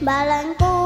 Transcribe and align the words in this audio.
Balonku 0.00 0.64
ada 0.64 0.79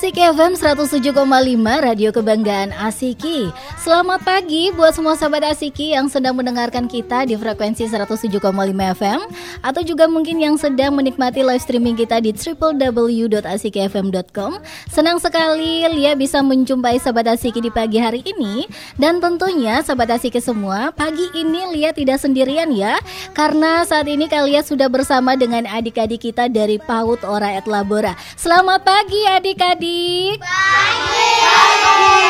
Asik 0.00 0.16
FM 0.16 0.56
107,5 0.56 1.84
Radio 1.84 2.08
Kebanggaan 2.08 2.72
Asiki 2.72 3.52
Selamat 3.80 4.20
pagi 4.20 4.68
buat 4.76 4.92
semua 4.92 5.16
sahabat 5.16 5.56
Asiki 5.56 5.96
yang 5.96 6.04
sedang 6.12 6.36
mendengarkan 6.36 6.84
kita 6.84 7.24
di 7.24 7.32
frekuensi 7.32 7.88
107,5 7.88 8.36
FM 8.76 9.20
Atau 9.64 9.80
juga 9.80 10.04
mungkin 10.04 10.36
yang 10.36 10.60
sedang 10.60 10.92
menikmati 10.92 11.40
live 11.40 11.64
streaming 11.64 11.96
kita 11.96 12.20
di 12.20 12.36
www.asikifm.com 12.36 14.60
Senang 14.84 15.16
sekali 15.16 15.88
Lia 15.96 16.12
bisa 16.12 16.44
menjumpai 16.44 17.00
sahabat 17.00 17.32
Asiki 17.32 17.64
di 17.64 17.72
pagi 17.72 17.96
hari 17.96 18.20
ini. 18.20 18.68
Dan 19.00 19.16
tentunya 19.16 19.80
sahabat 19.80 20.20
Asiki 20.20 20.44
semua 20.44 20.92
Pagi 20.92 21.32
ini 21.32 21.72
Lia 21.72 21.96
tidak 21.96 22.20
sendirian 22.20 22.68
ya 22.76 23.00
Karena 23.32 23.80
saat 23.88 24.04
ini 24.12 24.28
kalian 24.28 24.60
sudah 24.60 24.92
bersama 24.92 25.40
dengan 25.40 25.64
adik-adik 25.64 26.28
kita 26.28 26.52
dari 26.52 26.76
PAUD 26.76 27.24
Ora 27.24 27.56
et 27.56 27.64
Labora. 27.64 28.12
Selamat 28.36 28.84
pagi 28.84 29.24
adik-adik. 29.24 30.36
Wah, 30.36 32.29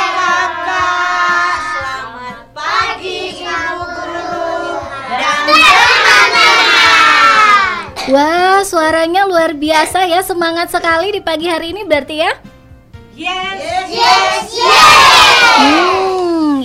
suaranya 9.00 9.24
luar 9.24 9.56
biasa 9.56 10.04
ya. 10.12 10.20
Semangat 10.20 10.68
sekali 10.68 11.08
di 11.08 11.24
pagi 11.24 11.48
hari 11.48 11.72
ini 11.72 11.88
berarti 11.88 12.20
ya. 12.20 12.36
Hmm, 15.56 15.99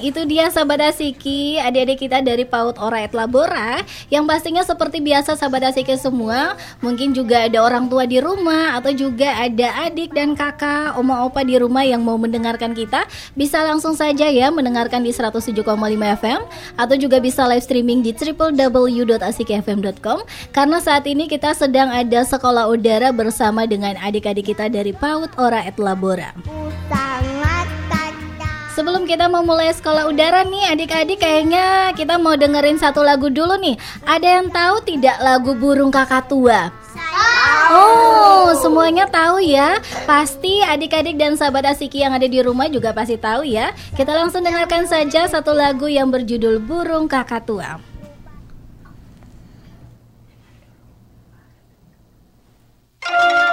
itu 0.06 0.22
dia 0.30 0.54
sahabat 0.54 0.94
Asiki, 0.94 1.58
adik-adik 1.58 2.06
kita 2.06 2.22
dari 2.22 2.46
PAUD 2.46 2.78
Ora 2.78 3.02
et 3.02 3.18
Labora 3.18 3.82
yang 4.14 4.30
pastinya 4.30 4.62
seperti 4.62 5.02
biasa 5.02 5.34
sahabat 5.34 5.74
Asiki 5.74 5.98
semua, 5.98 6.54
mungkin 6.78 7.18
juga 7.18 7.50
ada 7.50 7.66
orang 7.66 7.90
tua 7.90 8.06
di 8.06 8.22
rumah 8.22 8.78
atau 8.78 8.94
juga 8.94 9.34
ada 9.34 9.90
adik 9.90 10.14
dan 10.14 10.38
kakak, 10.38 10.94
oma 10.94 11.26
opa 11.26 11.42
di 11.42 11.58
rumah 11.58 11.82
yang 11.82 12.06
mau 12.06 12.22
mendengarkan 12.22 12.78
kita, 12.78 13.10
bisa 13.34 13.66
langsung 13.66 13.98
saja 13.98 14.30
ya 14.30 14.54
mendengarkan 14.54 15.02
di 15.02 15.10
107,5 15.10 15.66
FM 16.22 16.42
atau 16.78 16.96
juga 17.02 17.18
bisa 17.18 17.50
live 17.50 17.66
streaming 17.66 18.06
di 18.06 18.14
www.asikifm.com 18.14 20.22
karena 20.54 20.78
saat 20.78 21.10
ini 21.10 21.26
kita 21.26 21.58
sedang 21.58 21.90
ada 21.90 22.22
sekolah 22.22 22.70
udara 22.70 23.10
bersama 23.10 23.66
dengan 23.66 23.98
adik-adik 23.98 24.54
kita 24.54 24.70
dari 24.70 24.94
PAUD 24.94 25.34
Ora 25.42 25.66
et 25.66 25.82
Labora. 25.82 26.30
kacau 26.90 27.45
Sebelum 28.76 29.08
kita 29.08 29.32
memulai 29.32 29.72
sekolah 29.72 30.12
udara 30.12 30.44
nih 30.44 30.76
adik-adik 30.76 31.24
kayaknya 31.24 31.96
kita 31.96 32.20
mau 32.20 32.36
dengerin 32.36 32.76
satu 32.76 33.08
lagu 33.08 33.32
dulu 33.32 33.56
nih 33.56 33.80
Ada 34.04 34.44
yang 34.44 34.52
tahu 34.52 34.84
tidak 34.84 35.16
lagu 35.24 35.56
Burung 35.56 35.96
Kakak 35.96 36.28
Tua? 36.28 36.76
Oh, 37.72 38.52
semuanya 38.60 39.08
tahu 39.08 39.40
ya. 39.40 39.80
Pasti 40.04 40.60
adik-adik 40.60 41.16
dan 41.16 41.40
sahabat 41.40 41.72
Asiki 41.72 42.04
yang 42.04 42.12
ada 42.12 42.28
di 42.28 42.44
rumah 42.44 42.68
juga 42.68 42.92
pasti 42.92 43.16
tahu 43.16 43.48
ya. 43.48 43.72
Kita 43.96 44.12
langsung 44.12 44.44
dengarkan 44.44 44.86
saja 44.92 45.24
satu 45.24 45.56
lagu 45.56 45.88
yang 45.88 46.12
berjudul 46.12 46.60
Burung 46.60 47.08
Kakak 47.08 47.48
Tua. 47.48 47.80
Burung 53.08 53.45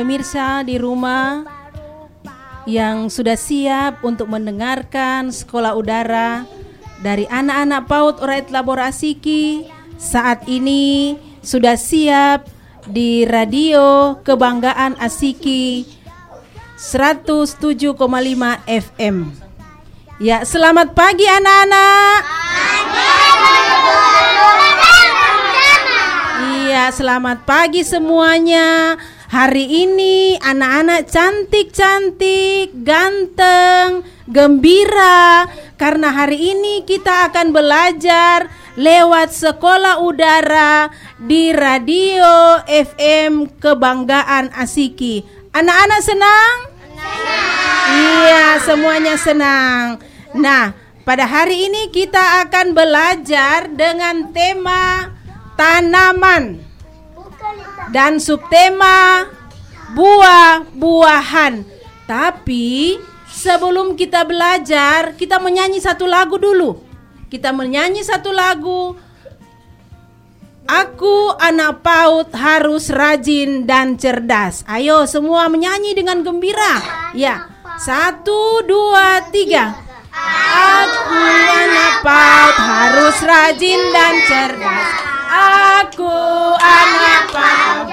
pemirsa 0.00 0.64
di 0.64 0.80
rumah, 0.80 1.44
yang 2.64 3.12
sudah 3.12 3.36
siap 3.36 4.00
untuk 4.00 4.32
mendengarkan 4.32 5.28
sekolah 5.28 5.76
udara 5.76 6.48
dari 7.04 7.28
anak-anak 7.28 7.84
PAUD 7.84 8.16
Orait 8.24 8.48
Laborasiki 8.48 9.68
saat 10.00 10.48
ini 10.48 11.20
sudah 11.44 11.76
siap 11.76 12.48
di 12.88 13.28
radio 13.28 14.16
Kebanggaan 14.24 14.96
Asiki 14.96 15.84
107,5 16.80 18.00
FM. 18.64 19.16
Ya, 20.16 20.48
selamat 20.48 20.96
pagi 20.96 21.28
anak-anak. 21.28 22.20
Iya, 26.40 26.88
selamat 26.88 27.44
pagi 27.44 27.84
semuanya. 27.84 28.96
Hari 29.30 29.86
ini 29.86 30.34
anak-anak 30.42 31.06
cantik-cantik, 31.06 32.82
ganteng, 32.82 34.02
gembira 34.26 35.46
karena 35.78 36.10
hari 36.10 36.50
ini 36.50 36.82
kita 36.82 37.30
akan 37.30 37.54
belajar 37.54 38.50
lewat 38.74 39.30
sekolah 39.30 40.02
udara 40.02 40.90
di 41.22 41.54
radio 41.54 42.58
FM 42.66 43.54
Kebanggaan 43.62 44.50
Asiki. 44.50 45.22
Anak-anak 45.54 46.02
senang? 46.02 46.54
Iya, 47.86 48.58
semuanya 48.66 49.14
senang. 49.14 50.02
Nah, 50.34 50.74
pada 51.06 51.30
hari 51.30 51.70
ini 51.70 51.94
kita 51.94 52.42
akan 52.50 52.74
belajar 52.74 53.70
dengan 53.70 54.34
tema 54.34 55.14
tanaman 55.54 56.69
dan 57.90 58.22
subtema 58.22 59.26
buah-buahan. 59.94 61.66
Tapi 62.06 62.98
sebelum 63.30 63.94
kita 63.94 64.26
belajar, 64.26 65.14
kita 65.14 65.38
menyanyi 65.38 65.78
satu 65.78 66.06
lagu 66.06 66.38
dulu. 66.38 66.82
Kita 67.30 67.54
menyanyi 67.54 68.02
satu 68.02 68.34
lagu. 68.34 68.98
Aku 70.70 71.34
anak 71.38 71.82
PAUD 71.82 72.30
harus 72.30 72.94
rajin 72.94 73.66
dan 73.66 73.98
cerdas. 73.98 74.62
Ayo 74.70 75.02
semua 75.10 75.50
menyanyi 75.50 75.98
dengan 75.98 76.22
gembira. 76.22 76.78
Ya, 77.10 77.50
satu, 77.78 78.62
dua, 78.66 79.26
tiga. 79.34 79.74
Aku 80.70 81.18
anak 81.58 82.06
PAUD 82.06 82.56
harus 82.58 83.16
rajin 83.22 83.80
dan 83.90 84.14
cerdas. 84.30 85.09
Aku 85.30 86.10
anak 86.58 87.30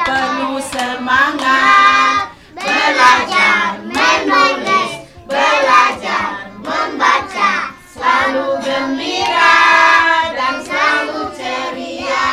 penuh 0.02 0.58
semangat. 0.58 2.34
Belajar 2.58 3.78
menulis, 3.86 5.06
belajar 5.30 6.50
membaca, 6.58 7.78
selalu 7.94 8.58
gembira 8.66 9.62
dan 10.34 10.66
selalu 10.66 11.30
ceria. 11.38 12.26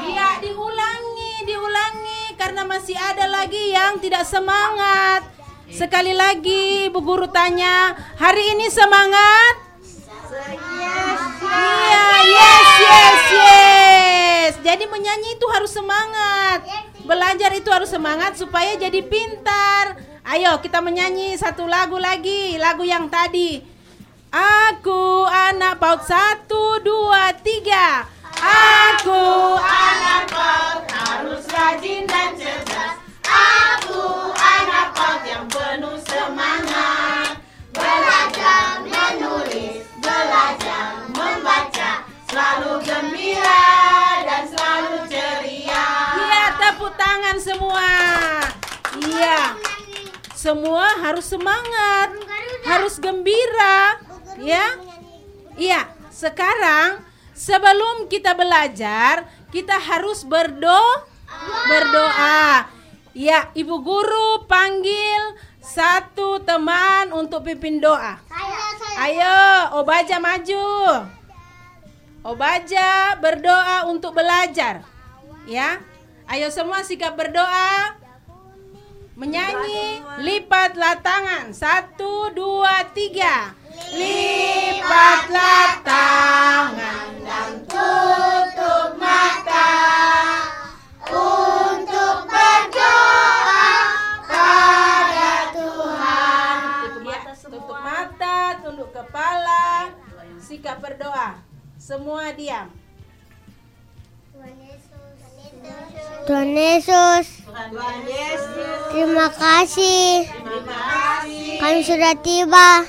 Iya, 0.00 0.40
diulangi, 0.40 1.44
diulangi 1.44 2.32
karena 2.40 2.64
masih 2.64 2.96
ada 2.96 3.28
lagi 3.28 3.76
yang 3.76 4.00
tidak 4.00 4.24
semangat. 4.24 5.20
Sekali 5.68 6.16
lagi, 6.16 6.88
Bu 6.88 7.04
Guru 7.04 7.28
tanya, 7.28 7.92
hari 8.16 8.56
ini 8.56 8.72
semangat? 8.72 9.68
Iya, 11.44 12.08
yes, 12.24 12.68
yes, 12.80 13.20
yes. 13.36 13.75
Jadi 14.64 14.84
menyanyi 14.88 15.36
itu 15.36 15.46
harus 15.52 15.72
semangat. 15.72 16.64
Belajar 17.04 17.50
itu 17.52 17.68
harus 17.70 17.90
semangat 17.90 18.38
supaya 18.38 18.74
jadi 18.76 19.00
pintar. 19.04 20.00
Ayo 20.26 20.58
kita 20.58 20.82
menyanyi 20.82 21.38
satu 21.38 21.70
lagu 21.70 21.96
lagi, 22.00 22.58
lagu 22.58 22.82
yang 22.82 23.06
tadi. 23.06 23.62
Aku 24.34 25.24
anak 25.24 25.78
paut 25.78 26.02
satu, 26.02 26.82
dua, 26.82 27.30
tiga. 27.40 28.10
Aku 28.36 29.54
anak 29.56 30.28
paut 30.28 30.82
harus 30.90 31.46
rajin 31.46 32.04
dan 32.10 32.34
cerdas. 32.34 32.98
Aku 33.22 34.34
anak 34.34 34.92
paut 34.92 35.22
yang 35.24 35.46
penuh 35.46 35.96
semangat. 36.04 37.38
Belajar 37.70 38.82
menulis, 38.82 39.86
belajar 40.02 41.06
membaca, 41.14 42.02
selalu 42.28 42.82
gembira 42.82 43.85
tangan 47.36 47.52
semua. 47.52 47.90
Iya. 48.96 49.40
Semua 50.32 50.84
harus 51.04 51.26
semangat, 51.28 52.16
harus 52.64 52.96
gembira, 52.96 54.00
ya. 54.40 54.78
Iya, 55.56 55.84
sekarang 56.08 57.04
sebelum 57.36 58.08
kita 58.08 58.32
belajar, 58.32 59.28
kita 59.52 59.76
harus 59.76 60.24
berdoa. 60.24 61.04
Berdoa. 61.68 62.72
Ya, 63.16 63.48
Ibu 63.56 63.80
guru 63.80 64.44
panggil 64.44 65.36
satu 65.60 66.40
teman 66.40 67.12
untuk 67.12 67.44
pimpin 67.44 67.80
doa. 67.80 68.20
Ayo, 68.96 69.36
Obaja 69.82 70.20
maju. 70.20 71.04
Obaja 72.24 73.16
berdoa 73.20 73.88
untuk 73.88 74.16
belajar. 74.16 74.84
Ya. 75.48 75.95
Ayo 76.26 76.50
semua 76.50 76.82
sikap 76.82 77.14
berdoa. 77.14 77.94
Menyanyi, 79.14 80.02
lipatlah 80.26 80.98
tangan. 80.98 81.54
Satu, 81.54 82.34
dua, 82.34 82.82
tiga. 82.90 83.54
Lipatlah 83.94 85.86
tangan 85.86 87.08
dan 87.22 87.50
tutup 87.70 88.98
mata 88.98 89.78
untuk 91.06 92.26
berdoa 92.26 93.70
pada 94.26 95.32
Tuhan. 95.54 96.58
Ya, 97.06 97.18
tutup 97.38 97.78
mata, 97.80 98.38
tunduk 98.66 98.90
kepala, 98.90 99.94
sikap 100.42 100.82
berdoa. 100.82 101.38
Semua 101.78 102.34
diam. 102.34 102.85
Tuhan 106.26 106.50
Yesus, 106.58 107.46
terima 108.90 109.30
kasih. 109.30 110.26
Kami 111.62 111.80
sudah 111.86 112.14
tiba. 112.18 112.82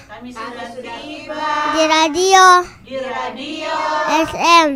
Di 1.77 1.83
radio, 1.85 2.45
SM. 4.25 4.67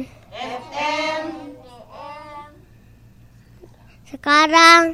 Sekarang 4.12 4.94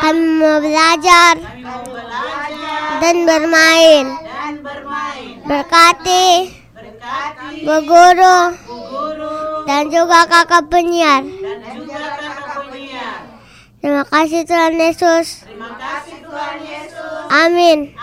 kami 0.00 0.24
mau 0.40 0.56
belajar 0.62 1.34
dan 3.04 3.16
bermain. 3.28 4.06
Berkati 5.44 6.28
Bu 7.66 7.76
Guru 7.84 8.40
dan 9.66 9.90
juga 9.90 10.24
kakak 10.30 10.70
penyiar. 10.70 11.26
Terima 13.86 14.02
kasih 14.02 14.42
Tuhan 14.42 14.74
Yesus. 14.74 15.46
Amin. 17.30 17.94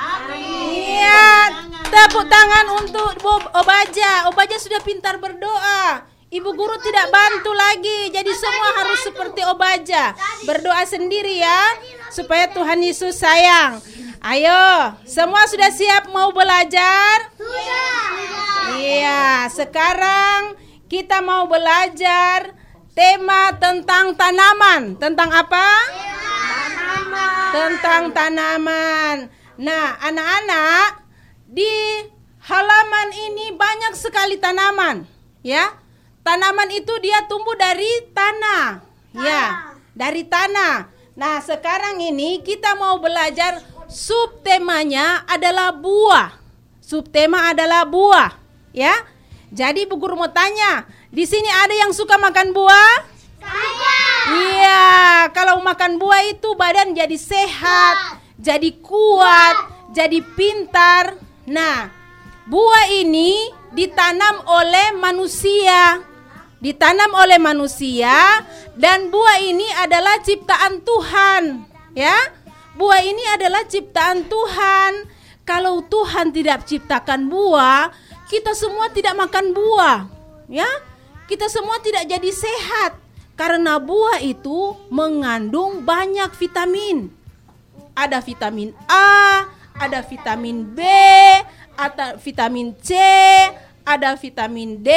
Iya, 0.72 1.28
tepuk 1.92 2.24
tangan 2.32 2.72
untuk 2.80 3.20
Obaja. 3.52 4.32
Obaja 4.32 4.56
sudah 4.64 4.80
pintar 4.80 5.20
berdoa. 5.20 6.08
Ibu 6.32 6.56
guru 6.56 6.80
tidak 6.80 7.12
bantu 7.12 7.52
lagi. 7.52 8.16
Jadi 8.16 8.32
semua 8.32 8.70
harus 8.80 9.00
seperti 9.04 9.44
Obaja. 9.44 10.16
Berdoa 10.48 10.88
sendiri 10.88 11.44
ya, 11.44 11.76
supaya 12.16 12.48
Tuhan 12.48 12.80
Yesus 12.80 13.20
sayang. 13.20 13.84
Ayo, 14.24 14.96
semua 15.04 15.44
sudah 15.52 15.68
siap 15.68 16.08
mau 16.16 16.32
belajar? 16.32 17.28
Iya, 18.80 19.52
sekarang 19.52 20.56
kita 20.88 21.20
mau 21.20 21.44
belajar 21.44 22.63
tema 22.94 23.54
tentang 23.58 24.14
tanaman. 24.14 24.96
Tentang 24.98 25.30
apa? 25.34 25.68
Tentang 27.54 28.10
tanaman. 28.14 29.30
Nah, 29.58 29.98
anak-anak, 30.02 31.06
di 31.46 31.70
halaman 32.42 33.10
ini 33.14 33.54
banyak 33.54 33.94
sekali 33.94 34.42
tanaman, 34.42 35.06
ya. 35.46 35.78
Tanaman 36.26 36.72
itu 36.74 36.94
dia 37.04 37.22
tumbuh 37.30 37.54
dari 37.54 38.10
tanah. 38.16 38.82
Ya, 39.14 39.78
dari 39.94 40.26
tanah. 40.26 40.90
Nah, 41.14 41.38
sekarang 41.46 42.02
ini 42.02 42.42
kita 42.42 42.74
mau 42.74 42.98
belajar 42.98 43.62
subtemanya 43.86 45.22
adalah 45.30 45.70
buah. 45.70 46.34
Subtema 46.82 47.54
adalah 47.54 47.86
buah, 47.86 48.34
ya. 48.74 48.94
Jadi 49.54 49.86
Bu 49.86 50.02
Guru 50.02 50.18
mau 50.18 50.34
tanya, 50.34 50.90
di 51.14 51.30
sini 51.30 51.46
ada 51.46 51.78
yang 51.78 51.94
suka 51.94 52.18
makan 52.18 52.50
buah? 52.58 52.94
Iya, 54.34 55.30
kalau 55.30 55.62
makan 55.62 56.02
buah 56.02 56.26
itu 56.26 56.58
badan 56.58 56.98
jadi 56.98 57.14
sehat, 57.14 58.18
jadi 58.42 58.74
kuat, 58.82 59.56
jadi 59.94 60.26
pintar. 60.34 61.14
Nah, 61.46 61.94
buah 62.50 62.90
ini 62.90 63.54
ditanam 63.78 64.42
oleh 64.50 64.98
manusia. 64.98 66.02
Ditanam 66.64 67.12
oleh 67.14 67.38
manusia 67.38 68.42
dan 68.74 69.12
buah 69.12 69.38
ini 69.44 69.68
adalah 69.84 70.18
ciptaan 70.24 70.82
Tuhan, 70.82 71.68
ya. 71.94 72.16
Buah 72.74 73.04
ini 73.06 73.22
adalah 73.38 73.68
ciptaan 73.70 74.26
Tuhan. 74.26 74.92
Kalau 75.44 75.84
Tuhan 75.86 76.32
tidak 76.32 76.64
ciptakan 76.66 77.28
buah, 77.28 77.92
kita 78.32 78.56
semua 78.56 78.88
tidak 78.90 79.14
makan 79.14 79.52
buah, 79.52 80.08
ya. 80.48 80.93
Kita 81.24 81.48
semua 81.48 81.80
tidak 81.80 82.04
jadi 82.04 82.32
sehat 82.32 83.00
karena 83.34 83.80
buah 83.80 84.20
itu 84.20 84.76
mengandung 84.92 85.82
banyak 85.82 86.30
vitamin. 86.36 87.10
Ada 87.94 88.20
vitamin 88.20 88.74
A, 88.90 89.48
ada 89.78 90.04
vitamin 90.04 90.66
B, 90.68 90.82
ada 91.78 92.18
vitamin 92.18 92.76
C, 92.82 92.94
ada 93.86 94.18
vitamin 94.20 94.82
D 94.82 94.90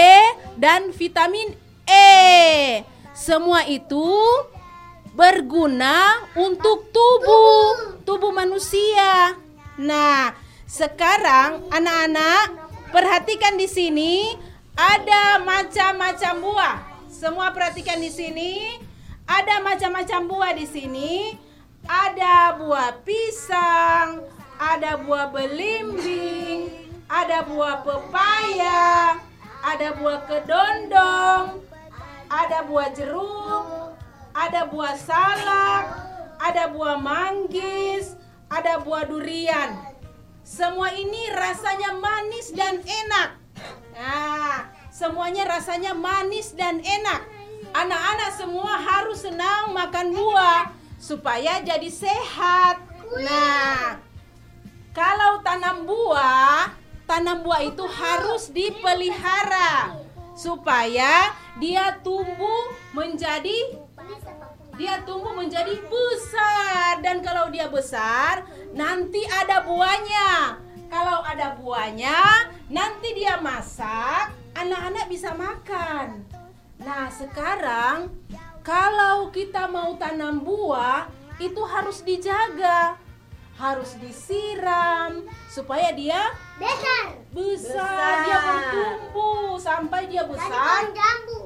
dan 0.59 0.91
vitamin 0.91 1.55
E. 1.87 2.83
Semua 3.17 3.65
itu 3.65 4.05
berguna 5.17 6.29
untuk 6.37 6.93
tubuh 6.93 7.97
tubuh 8.05 8.33
manusia. 8.35 9.39
Nah, 9.81 10.37
sekarang 10.69 11.69
anak-anak 11.73 12.53
perhatikan 12.93 13.57
di 13.57 13.69
sini 13.69 14.37
ada 14.77 15.41
macam-macam 15.41 16.35
buah. 16.45 16.77
Semua 17.09 17.51
perhatikan 17.51 17.97
di 17.97 18.13
sini 18.13 18.77
ada 19.27 19.59
macam-macam 19.65 20.21
buah 20.29 20.53
di 20.55 20.67
sini. 20.69 21.15
Ada 21.87 22.59
buah 22.59 22.99
pisang, 23.07 24.27
ada 24.59 24.99
buah 24.99 25.31
belimbing, 25.31 26.67
ada 27.07 27.47
buah 27.47 27.87
pepaya, 27.87 29.15
ada 29.63 29.95
buah 29.95 30.19
kedondong, 30.27 31.63
ada 32.27 32.59
buah 32.67 32.91
jeruk, 32.91 33.95
ada 34.35 34.67
buah 34.67 34.99
salak, 34.99 35.85
ada 36.43 36.75
buah 36.75 36.99
manggis, 36.99 38.19
ada 38.51 38.83
buah 38.83 39.07
durian. 39.07 39.79
Semua 40.43 40.91
ini 40.91 41.31
rasanya 41.31 41.95
manis 42.03 42.51
dan 42.51 42.83
enak. 42.83 43.46
Nah, 43.97 44.69
semuanya 44.93 45.49
rasanya 45.49 45.97
manis 45.97 46.53
dan 46.53 46.85
enak. 46.85 47.25
Anak-anak 47.73 48.31
semua 48.37 48.77
harus 48.77 49.25
senang 49.25 49.73
makan 49.73 50.13
buah 50.13 50.69
supaya 51.01 51.65
jadi 51.65 51.89
sehat. 51.89 52.77
Nah, 53.25 53.97
kalau 54.93 55.41
tanam 55.41 55.89
buah, 55.89 56.77
tanam 57.09 57.41
buah 57.41 57.65
itu 57.65 57.85
harus 57.89 58.53
dipelihara 58.53 59.97
supaya 60.37 61.33
dia 61.57 61.97
tumbuh 62.05 62.77
menjadi 62.93 63.81
dia 64.77 65.01
tumbuh 65.09 65.33
menjadi 65.33 65.73
besar 65.89 67.01
dan 67.01 67.25
kalau 67.25 67.49
dia 67.49 67.65
besar 67.73 68.45
nanti 68.77 69.25
ada 69.25 69.65
buahnya. 69.65 70.61
Kalau 70.87 71.19
ada 71.27 71.59
buahnya, 71.59 72.51
nanti 72.71 73.15
dia 73.19 73.39
masak, 73.43 74.31
anak-anak 74.55 75.07
bisa 75.11 75.35
makan. 75.35 76.23
Nah, 76.79 77.11
sekarang 77.11 78.13
kalau 78.63 79.31
kita 79.35 79.67
mau 79.67 79.95
tanam 79.99 80.43
buah, 80.43 81.11
itu 81.39 81.63
harus 81.67 82.03
dijaga. 82.03 82.99
Harus 83.57 83.97
disiram 83.97 85.25
supaya 85.49 85.89
dia 85.97 86.29
Besar. 86.61 87.17
besar, 87.33 88.13
dia 88.29 88.39
bertumbuh 88.45 89.57
sampai 89.57 90.13
dia 90.13 90.29
besar, 90.29 90.93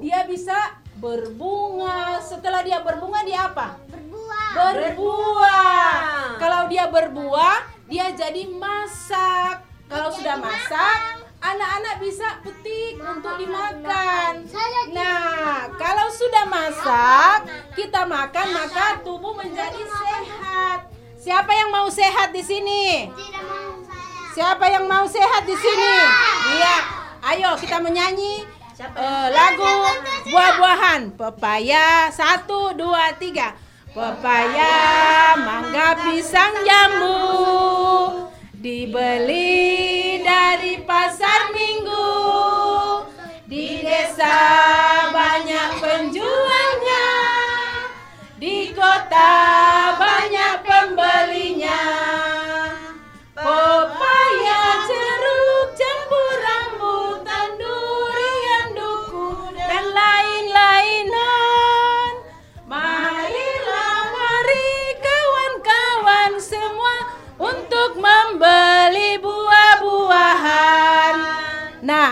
dia 0.02 0.26
bisa 0.26 0.74
berbunga. 0.98 2.18
Setelah 2.18 2.66
dia 2.66 2.82
berbunga 2.82 3.22
dia 3.22 3.46
apa? 3.46 3.78
Berbuah. 3.86 4.50
Berbuah. 4.74 5.94
Kalau 6.42 6.62
dia 6.66 6.90
berbuah, 6.90 7.56
dia 7.90 8.14
jadi 8.14 8.46
masak. 8.54 9.66
Kalau 9.90 10.06
sudah 10.14 10.38
masak, 10.38 11.26
anak-anak 11.42 11.98
bisa 11.98 12.38
petik 12.46 13.02
untuk 13.02 13.34
dimakan. 13.34 14.46
Nah, 14.94 15.66
kalau 15.74 16.06
sudah 16.06 16.46
masak, 16.46 17.50
kita 17.74 18.06
makan 18.06 18.46
maka 18.54 19.02
tubuh 19.02 19.34
menjadi 19.34 19.82
sehat. 19.82 20.86
Siapa 21.18 21.50
yang 21.50 21.74
mau 21.74 21.90
sehat 21.90 22.30
di 22.30 22.40
sini? 22.46 23.10
Siapa 24.38 24.64
yang 24.70 24.86
mau 24.86 25.10
sehat 25.10 25.42
di 25.42 25.58
sini? 25.58 25.94
Iya. 26.54 26.76
Ayo 27.20 27.52
kita 27.58 27.82
menyanyi 27.82 28.46
eh, 28.78 29.28
lagu 29.34 29.66
buah-buahan. 30.30 31.18
Pepaya 31.18 32.14
satu 32.14 32.72
dua 32.78 33.12
tiga. 33.18 33.58
Pepaya, 33.90 35.34
mangga, 35.34 35.98
pisang, 35.98 36.62
jambu 36.62 37.18
dibeli 38.54 40.22
dari 40.22 40.78
pasar 40.86 41.50
minggu. 41.50 42.14
Di 43.50 43.82
desa 43.82 44.49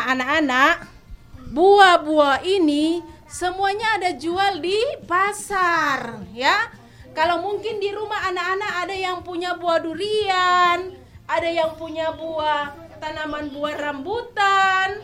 anak-anak, 0.08 0.88
buah-buah 1.52 2.40
ini 2.48 3.04
semuanya 3.28 4.00
ada 4.00 4.16
jual 4.16 4.64
di 4.64 4.80
pasar, 5.04 6.24
ya. 6.32 6.72
Kalau 7.12 7.44
mungkin 7.44 7.76
di 7.82 7.92
rumah 7.92 8.30
anak-anak 8.32 8.72
ada 8.88 8.96
yang 8.96 9.20
punya 9.20 9.52
buah 9.58 9.84
durian, 9.84 10.96
ada 11.28 11.50
yang 11.50 11.76
punya 11.76 12.14
buah 12.16 12.72
tanaman 13.02 13.52
buah 13.52 13.74
rambutan, 13.76 15.02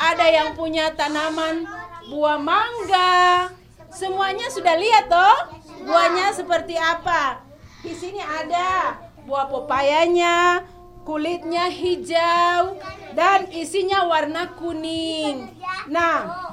ada 0.00 0.26
yang 0.26 0.56
punya 0.56 0.94
tanaman 0.96 1.68
buah 2.08 2.38
mangga. 2.40 3.52
Semuanya 3.92 4.48
sudah 4.48 4.78
lihat 4.78 5.10
toh 5.10 5.58
buahnya 5.82 6.32
seperti 6.32 6.78
apa. 6.78 7.42
Di 7.82 7.92
sini 7.92 8.22
ada 8.22 8.96
buah 9.26 9.50
pepayanya, 9.50 10.62
kulitnya 11.02 11.66
hijau 11.72 12.78
dan 13.16 13.48
isinya 13.52 14.04
warna 14.08 14.52
kuning. 14.56 15.48
Nah, 15.88 16.52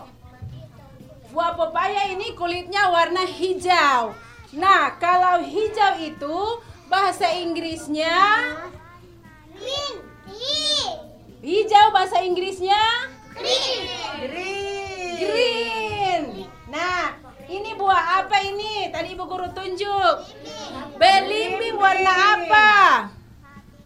buah 1.35 1.51
pepaya 1.59 2.11
ini 2.15 2.31
kulitnya 2.37 2.87
warna 2.91 3.27
hijau. 3.27 4.15
Nah, 4.55 4.95
kalau 4.95 5.43
hijau 5.43 5.99
itu 5.99 6.37
bahasa 6.87 7.27
Inggrisnya 7.35 8.15
Green. 9.55 9.95
Hijau 11.43 11.91
bahasa 11.91 12.23
Inggrisnya 12.23 12.79
Green. 13.35 13.83
green. 14.23 15.11
Green. 15.19 16.23
Nah, 16.71 17.19
ini 17.51 17.75
buah 17.75 18.23
apa 18.23 18.39
ini? 18.47 18.87
Tadi 18.89 19.11
Ibu 19.11 19.27
Guru 19.27 19.51
tunjuk. 19.51 20.15
Belimbing 20.95 21.75
warna 21.75 22.13
apa? 22.39 22.71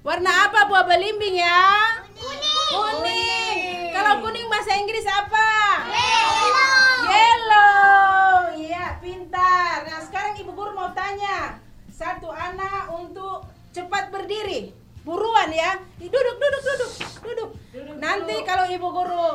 Warna 0.05 0.31
apa 0.47 0.69
buah 0.69 0.85
belimbing 0.85 1.41
ya? 1.41 1.65
Kuning. 2.13 2.48
Kuning. 2.69 3.89
Kalau 3.89 4.13
kuning 4.21 4.45
bahasa 4.45 4.77
Inggris 4.77 5.05
apa? 5.09 5.49
Yellow. 5.89 7.09
Yellow. 7.09 8.33
Iya, 8.53 8.85
pintar. 9.01 9.89
Nah, 9.89 9.99
sekarang 10.05 10.37
Ibu 10.37 10.51
Guru 10.53 10.71
mau 10.77 10.93
tanya. 10.93 11.57
Satu 11.89 12.29
anak 12.29 12.93
untuk 12.93 13.49
cepat 13.73 14.13
berdiri. 14.13 14.71
Buruan 15.01 15.49
ya. 15.49 15.81
Ih, 15.97 16.07
Duduk, 16.13 16.35
duduk, 16.37 16.61
duduk. 16.61 16.91
Duduk. 17.25 17.49
Nanti 17.97 18.35
kalau 18.45 18.69
Ibu 18.69 18.87
Guru 18.87 19.27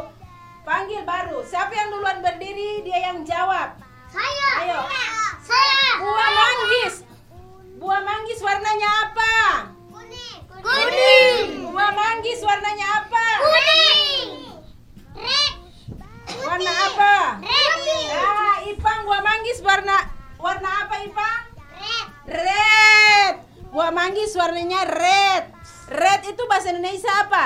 panggil 0.62 1.02
baru. 1.02 1.42
Siapa 1.42 1.74
yang 1.74 1.90
duluan 1.90 2.22
berdiri, 2.22 2.86
dia 2.86 3.10
yang 3.10 3.26
jawab. 3.26 3.76
Saya. 4.08 4.50
Ayo. 4.62 4.78
Saya. 5.42 5.84
Buah 6.00 6.30
manggis. 6.30 6.94
Buah 7.76 8.00
manggis 8.00 8.38
warnanya 8.40 8.90
apa? 9.10 9.34
Kuning. 9.90 10.38
Kuning. 10.62 11.68
Buah 11.68 11.90
manggis 11.92 12.40
warnanya 12.40 12.86
apa? 13.02 13.23
Kuning. 13.40 14.28
Red. 15.18 15.54
Warna 16.44 16.72
apa? 16.72 17.14
Red. 17.42 17.78
Ah, 18.14 18.56
Ipang 18.64 19.00
buah 19.06 19.22
manggis 19.22 19.58
warna 19.64 19.96
warna 20.38 20.70
apa 20.86 20.94
Ipang? 21.02 21.42
Red. 21.74 22.06
Red. 22.30 23.34
Buah 23.74 23.90
manggis 23.90 24.38
warnanya 24.38 24.86
red. 24.86 25.50
Red 25.90 26.20
itu 26.30 26.42
bahasa 26.46 26.70
Indonesia 26.70 27.10
apa? 27.10 27.44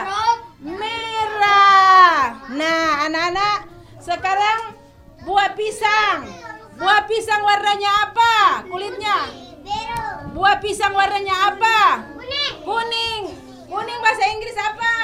Merah. 0.61 2.37
Nah, 2.53 3.09
anak-anak, 3.09 3.59
sekarang 3.97 4.77
buah 5.25 5.57
pisang. 5.57 6.29
Buah 6.77 7.09
pisang 7.09 7.43
warnanya 7.43 7.91
apa? 8.07 8.35
Kulitnya. 8.69 9.19
Biru. 9.65 10.37
Buah 10.37 10.61
pisang 10.61 10.93
warnanya 10.93 11.49
apa? 11.49 12.07
Kuning. 12.13 12.55
Kuning. 12.63 13.23
Kuning 13.67 13.99
bahasa 14.05 14.25
Inggris 14.29 14.55
apa? 14.55 14.95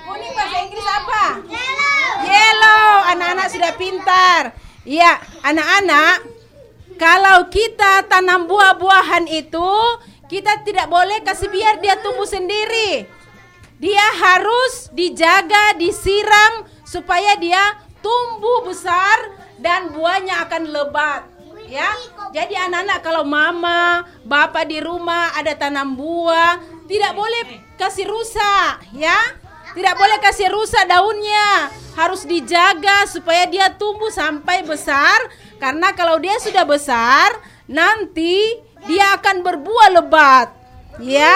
Kuning 0.00 0.32
bahasa 0.34 0.56
Inggris 0.64 0.86
apa? 0.88 1.24
Yellow. 1.46 2.08
Yellow. 2.26 2.90
Anak-anak 3.14 3.48
sudah 3.52 3.72
pintar. 3.78 4.42
Iya, 4.80 5.20
anak-anak, 5.44 6.24
kalau 6.96 7.48
kita 7.52 8.08
tanam 8.08 8.48
buah-buahan 8.48 9.28
itu, 9.28 9.72
kita 10.28 10.64
tidak 10.64 10.88
boleh 10.88 11.20
kasih 11.20 11.52
biar 11.52 11.80
dia 11.80 12.00
tumbuh 12.00 12.28
sendiri. 12.28 13.04
Dia 13.80 14.06
harus 14.20 14.92
dijaga, 14.92 15.76
disiram 15.80 16.68
supaya 16.84 17.36
dia 17.40 17.80
tumbuh 18.04 18.68
besar 18.68 19.16
dan 19.56 19.92
buahnya 19.92 20.48
akan 20.48 20.62
lebat. 20.68 21.22
Ya. 21.68 21.88
Jadi 22.36 22.56
anak-anak 22.56 22.98
kalau 23.00 23.24
mama, 23.24 24.04
bapak 24.24 24.68
di 24.68 24.84
rumah 24.84 25.32
ada 25.36 25.56
tanam 25.56 25.96
buah, 25.96 26.60
tidak 26.90 27.12
boleh 27.14 27.42
kasih 27.78 28.10
rusak, 28.10 28.82
ya. 28.98 29.38
Tidak 29.70 29.94
boleh 29.94 30.18
kasih 30.18 30.50
rusak 30.50 30.82
daunnya. 30.90 31.70
Harus 31.94 32.26
dijaga 32.26 33.06
supaya 33.06 33.46
dia 33.46 33.70
tumbuh 33.70 34.10
sampai 34.10 34.66
besar 34.66 35.30
karena 35.62 35.94
kalau 35.94 36.18
dia 36.18 36.34
sudah 36.42 36.66
besar, 36.66 37.30
nanti 37.70 38.58
dia 38.90 39.14
akan 39.14 39.46
berbuah 39.46 39.88
lebat. 40.02 40.50
Ya. 40.98 41.30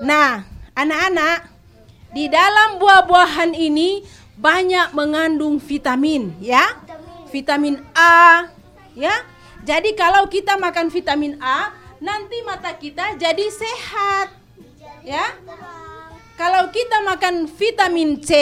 Nah, 0.00 0.48
anak-anak, 0.72 1.52
di 2.16 2.32
dalam 2.32 2.80
buah-buahan 2.80 3.52
ini 3.52 4.00
banyak 4.40 4.96
mengandung 4.96 5.60
vitamin, 5.60 6.32
ya. 6.40 6.64
Vitamin 7.28 7.84
A, 7.92 8.48
ya. 8.96 9.12
Jadi 9.60 9.92
kalau 9.92 10.24
kita 10.32 10.56
makan 10.56 10.88
vitamin 10.88 11.36
A, 11.44 11.74
nanti 12.00 12.40
mata 12.46 12.72
kita 12.72 13.18
jadi 13.20 13.44
sehat. 13.52 14.45
Ya. 15.06 15.38
Kalau 16.34 16.68
kita 16.74 16.98
makan 17.06 17.46
vitamin 17.46 18.18
C, 18.18 18.34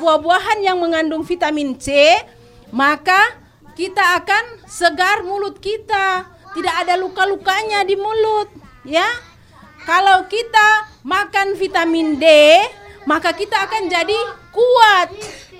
buah-buahan 0.00 0.64
yang 0.64 0.80
mengandung 0.80 1.20
vitamin 1.22 1.76
C, 1.76 1.92
maka 2.72 3.36
kita 3.76 4.16
akan 4.24 4.64
segar 4.64 5.20
mulut 5.22 5.60
kita. 5.60 6.24
Tidak 6.56 6.74
ada 6.82 6.96
luka-lukanya 6.96 7.84
di 7.84 8.00
mulut, 8.00 8.48
ya. 8.88 9.04
Kalau 9.84 10.24
kita 10.24 10.88
makan 11.04 11.52
vitamin 11.54 12.16
D, 12.16 12.26
maka 13.04 13.36
kita 13.36 13.68
akan 13.68 13.86
jadi 13.86 14.16
kuat, 14.50 15.12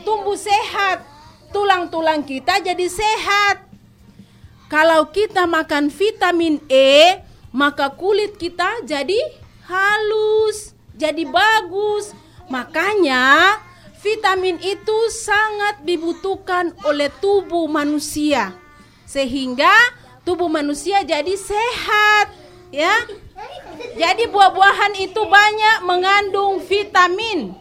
tumbuh 0.08 0.40
sehat, 0.40 1.04
tulang-tulang 1.52 2.24
kita 2.24 2.64
jadi 2.64 2.86
sehat. 2.88 3.60
Kalau 4.72 5.12
kita 5.12 5.46
makan 5.46 5.92
vitamin 5.92 6.58
E, 6.66 7.22
maka 7.54 7.92
kulit 7.94 8.34
kita 8.34 8.82
jadi 8.82 9.45
halus, 9.66 10.72
jadi 10.94 11.26
bagus. 11.26 12.14
Makanya 12.46 13.58
vitamin 13.98 14.56
itu 14.62 14.98
sangat 15.10 15.82
dibutuhkan 15.82 16.70
oleh 16.86 17.10
tubuh 17.18 17.66
manusia. 17.66 18.54
Sehingga 19.06 19.74
tubuh 20.22 20.46
manusia 20.46 21.02
jadi 21.02 21.34
sehat, 21.34 22.30
ya. 22.70 22.94
Jadi 23.98 24.30
buah-buahan 24.30 24.94
itu 25.02 25.20
banyak 25.26 25.78
mengandung 25.84 26.62
vitamin. 26.62 27.52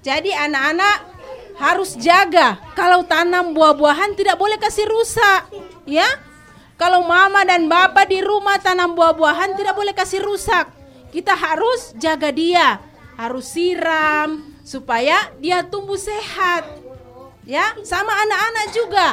Jadi 0.00 0.32
anak-anak 0.32 1.12
harus 1.60 1.92
jaga 2.00 2.56
kalau 2.72 3.04
tanam 3.04 3.52
buah-buahan 3.52 4.16
tidak 4.16 4.40
boleh 4.40 4.56
kasih 4.56 4.88
rusak, 4.88 5.44
ya. 5.84 6.08
Kalau 6.80 7.04
mama 7.04 7.44
dan 7.44 7.68
bapak 7.68 8.08
di 8.08 8.24
rumah 8.24 8.56
tanam 8.56 8.96
buah-buahan 8.96 9.52
tidak 9.52 9.76
boleh 9.76 9.92
kasih 9.92 10.24
rusak. 10.24 10.79
Kita 11.10 11.34
harus 11.34 11.90
jaga 11.98 12.30
dia, 12.30 12.78
harus 13.18 13.50
siram 13.50 14.46
supaya 14.62 15.34
dia 15.42 15.66
tumbuh 15.66 15.98
sehat. 15.98 16.66
Ya, 17.42 17.74
sama 17.82 18.14
anak-anak 18.14 18.66
juga. 18.70 19.06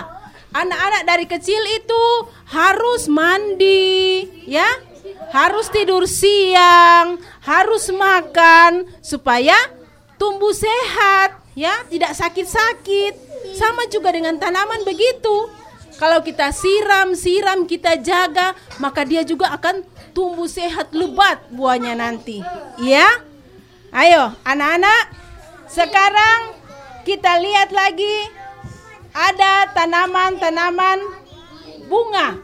Anak-anak 0.54 1.04
dari 1.10 1.26
kecil 1.26 1.60
itu 1.74 2.04
harus 2.54 3.10
mandi, 3.10 4.30
ya. 4.46 4.68
Harus 5.34 5.68
tidur 5.74 6.08
siang, 6.08 7.20
harus 7.44 7.92
makan 7.92 8.88
supaya 9.04 9.58
tumbuh 10.16 10.54
sehat, 10.56 11.36
ya, 11.58 11.84
tidak 11.90 12.16
sakit-sakit. 12.16 13.14
Sama 13.58 13.90
juga 13.90 14.14
dengan 14.14 14.38
tanaman 14.38 14.86
begitu. 14.86 15.50
Kalau 15.98 16.22
kita 16.22 16.54
siram, 16.54 17.18
siram, 17.18 17.66
kita 17.66 17.98
jaga, 17.98 18.54
maka 18.78 19.02
dia 19.02 19.26
juga 19.26 19.50
akan 19.50 19.82
tumbuh 20.18 20.50
sehat 20.50 20.90
lebat 20.98 21.46
buahnya 21.54 21.94
nanti. 21.94 22.42
Ya? 22.82 23.06
Ayo, 23.94 24.34
anak-anak, 24.42 25.14
sekarang 25.70 26.58
kita 27.06 27.38
lihat 27.38 27.70
lagi 27.70 28.34
ada 29.14 29.70
tanaman-tanaman 29.78 31.06
bunga. 31.86 32.42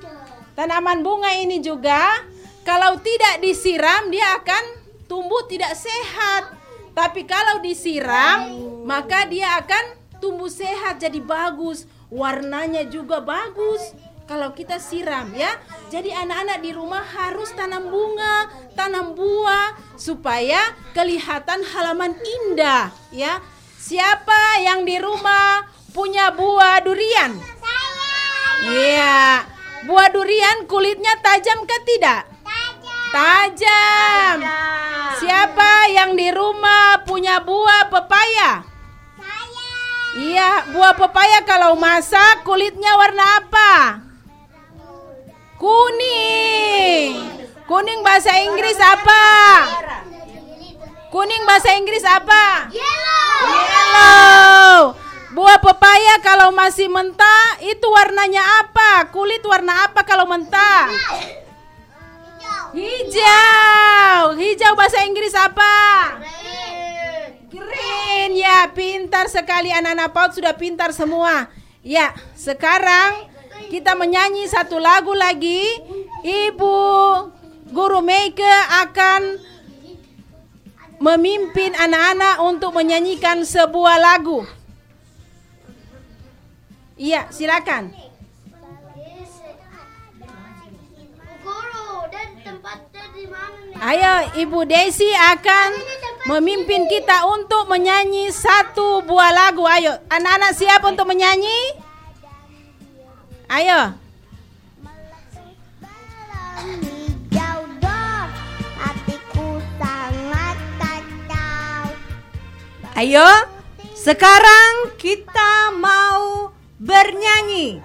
Tanaman 0.54 1.02
bunga 1.02 1.34
ini 1.34 1.66
juga 1.66 2.22
kalau 2.62 3.02
tidak 3.02 3.42
disiram 3.42 4.14
dia 4.14 4.38
akan 4.38 4.64
tumbuh 5.10 5.42
tidak 5.50 5.74
sehat. 5.74 6.54
Tapi 6.94 7.26
kalau 7.26 7.58
disiram, 7.66 8.54
maka 8.86 9.26
dia 9.26 9.58
akan 9.58 9.98
tumbuh 10.22 10.46
sehat 10.46 11.02
jadi 11.02 11.18
bagus 11.18 11.90
warnanya 12.14 12.86
juga 12.86 13.18
bagus 13.18 13.98
kalau 14.24 14.56
kita 14.56 14.80
siram 14.80 15.32
ya. 15.36 15.52
Jadi 15.92 16.10
anak-anak 16.10 16.60
di 16.64 16.72
rumah 16.74 17.04
harus 17.04 17.52
tanam 17.54 17.92
bunga, 17.92 18.50
tanam 18.74 19.14
buah 19.14 19.78
supaya 20.00 20.74
kelihatan 20.96 21.62
halaman 21.62 22.16
indah 22.18 22.90
ya. 23.14 23.44
Siapa 23.84 24.64
yang 24.64 24.88
di 24.88 24.96
rumah 24.96 25.68
punya 25.92 26.32
buah 26.32 26.80
durian? 26.82 27.36
Iya. 28.64 29.44
Buah 29.84 30.08
durian 30.16 30.64
kulitnya 30.72 31.20
tajam 31.20 31.68
ke 31.68 31.78
tidak? 31.84 32.32
Tajam. 33.12 34.40
Siapa 35.20 35.72
yang 35.92 36.16
di 36.16 36.32
rumah 36.32 37.04
punya 37.04 37.44
buah 37.44 37.92
pepaya? 37.92 38.64
Iya, 40.14 40.70
buah 40.70 40.94
pepaya 40.94 41.42
kalau 41.42 41.74
masak 41.74 42.46
kulitnya 42.46 42.94
warna 42.96 43.42
apa? 43.42 44.03
Kuning. 45.64 47.40
Kuning 47.64 48.04
bahasa 48.04 48.36
Inggris 48.36 48.76
apa? 48.84 49.24
Kuning 51.08 51.48
bahasa 51.48 51.72
Inggris 51.80 52.04
apa? 52.04 52.68
Yellow. 52.68 53.40
Yellow. 53.48 54.76
Buah 55.32 55.64
pepaya 55.64 56.20
kalau 56.20 56.52
masih 56.52 56.92
mentah 56.92 57.64
itu 57.64 57.88
warnanya 57.88 58.44
apa? 58.60 59.08
Kulit 59.08 59.40
warna 59.48 59.88
apa 59.88 60.04
kalau 60.04 60.28
mentah? 60.28 60.92
Hijau. 62.76 64.36
Hijau 64.36 64.74
bahasa 64.76 65.00
Inggris 65.08 65.32
apa? 65.32 65.76
Green 67.48 68.36
ya, 68.36 68.68
pintar 68.76 69.32
sekali 69.32 69.72
anak-anak 69.72 70.12
PAUD 70.12 70.44
sudah 70.44 70.54
pintar 70.60 70.92
semua. 70.92 71.48
Ya, 71.80 72.12
sekarang 72.36 73.33
kita 73.70 73.96
menyanyi 73.96 74.48
satu 74.50 74.80
lagu 74.80 75.14
lagi. 75.16 75.64
Ibu 76.24 76.76
Guru 77.74 78.00
Meike 78.00 78.54
akan 78.86 79.38
memimpin 81.04 81.76
anak-anak 81.76 82.40
untuk 82.48 82.72
menyanyikan 82.72 83.44
sebuah 83.44 84.00
lagu. 84.00 84.48
Iya, 86.96 87.28
silakan. 87.28 87.92
Guru 91.44 92.08
dan 92.08 92.30
tempatnya 92.40 93.04
di 93.12 93.26
mana 93.28 93.60
nih? 93.68 93.76
Ayo, 93.84 94.14
Ibu 94.48 94.60
Desi 94.64 95.12
akan 95.12 95.70
memimpin 96.32 96.88
kita 96.88 97.28
untuk 97.28 97.68
menyanyi 97.68 98.32
satu 98.32 99.04
buah 99.04 99.36
lagu. 99.36 99.68
Ayo, 99.68 100.00
anak-anak 100.08 100.56
siap 100.56 100.88
untuk 100.88 101.04
menyanyi? 101.04 101.83
Ayo. 103.50 104.00
Ayo, 112.94 113.26
sekarang 113.98 114.94
kita 115.02 115.74
mau 115.76 116.54
bernyanyi. 116.78 117.82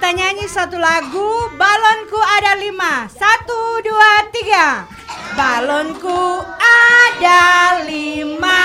Kita 0.00 0.16
nyanyi 0.16 0.48
satu 0.48 0.80
lagu 0.80 1.52
Balonku 1.60 2.16
ada 2.16 2.56
lima. 2.56 3.04
Satu, 3.12 3.84
dua, 3.84 4.32
tiga. 4.32 4.88
Balonku 5.36 6.40
ada 6.56 7.84
lima. 7.84 8.64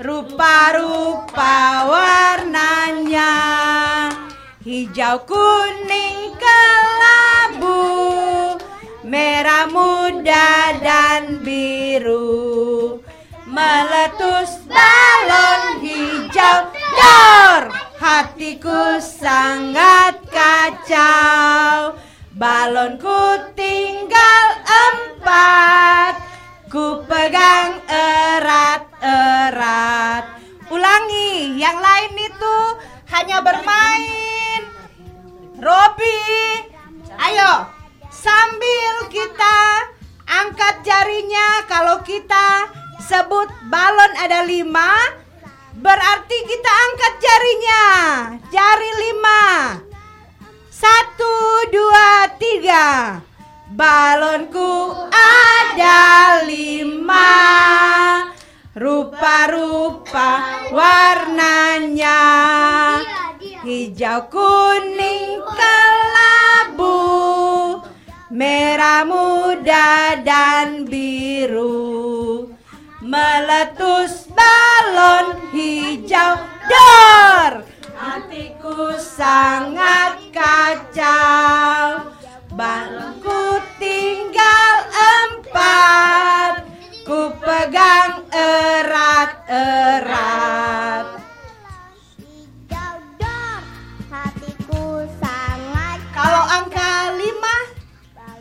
Rupa-rupa 0.00 1.84
warnanya 1.84 3.28
Hijau, 4.64 5.20
kuning, 5.28 6.32
kelabu 6.40 7.76
Merah 9.04 9.68
muda 9.68 10.80
dan 10.80 11.44
biru. 11.44 13.04
Meletus 13.44 14.64
balon 14.64 15.84
hijau 15.84 16.72
Dor 16.72 17.89
Hatiku 18.00 18.96
sangat 18.96 20.24
kacau. 20.32 22.00
Balonku 22.32 23.52
tinggal 23.52 24.46
empat. 24.64 26.16
Ku 26.72 27.04
pegang 27.04 27.84
erat-erat. 27.92 29.52
Ulangi, 30.72 31.60
yang 31.60 31.76
lain 31.76 32.16
itu 32.16 32.56
hanya 33.12 33.44
bermain. 33.44 34.64
Robi, 35.60 36.24
ayo. 37.20 37.68
Sambil 38.08 39.12
kita 39.12 39.92
angkat 40.24 40.88
jarinya 40.88 41.68
kalau 41.68 42.00
kita 42.00 42.64
sebut 43.04 43.52
balon 43.68 44.12
ada 44.16 44.40
lima 44.48 45.19
Berarti 45.80 46.36
kita 46.44 46.68
angkat 46.68 47.14
jarinya. 47.24 47.84
Jari 48.52 48.90
lima. 49.00 49.44
Satu, 50.68 51.64
dua, 51.72 52.28
tiga. 52.36 53.16
Balonku 53.72 54.92
ada 55.08 56.44
lima. 56.44 57.32
Rupa-rupa 58.76 60.60
warnanya. 60.68 62.20
Hijau, 63.64 64.28
kuning, 64.28 65.40
kelabu. 65.40 67.00
Merah 68.28 69.08
muda 69.08 70.20
dan 70.20 70.84
biru. 70.84 72.52
Meletus 73.00 74.28
balon 74.28 75.39
hijau 75.60 76.32
Dor. 76.70 77.52
Hatiku 78.00 78.96
sangat 78.96 80.16
kacau. 80.32 82.08
Balonku 82.50 83.40
tinggal 83.76 84.74
empat. 84.88 86.64
Ku 87.04 87.34
pegang 87.42 88.22
erat-erat. 89.50 90.06
Gaudor, 92.70 93.60
hatiku 94.08 94.84
sangat 95.18 95.98
Kalau 96.14 96.44
angka 96.46 96.90
lima 97.18 97.56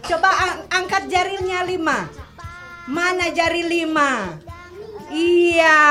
Coba 0.06 0.30
ang- 0.30 0.66
angkat 0.70 1.10
jarinya 1.10 1.66
lima. 1.66 2.06
Mana 2.86 3.30
jari 3.30 3.62
lima? 3.64 4.38
Iya 5.10 5.82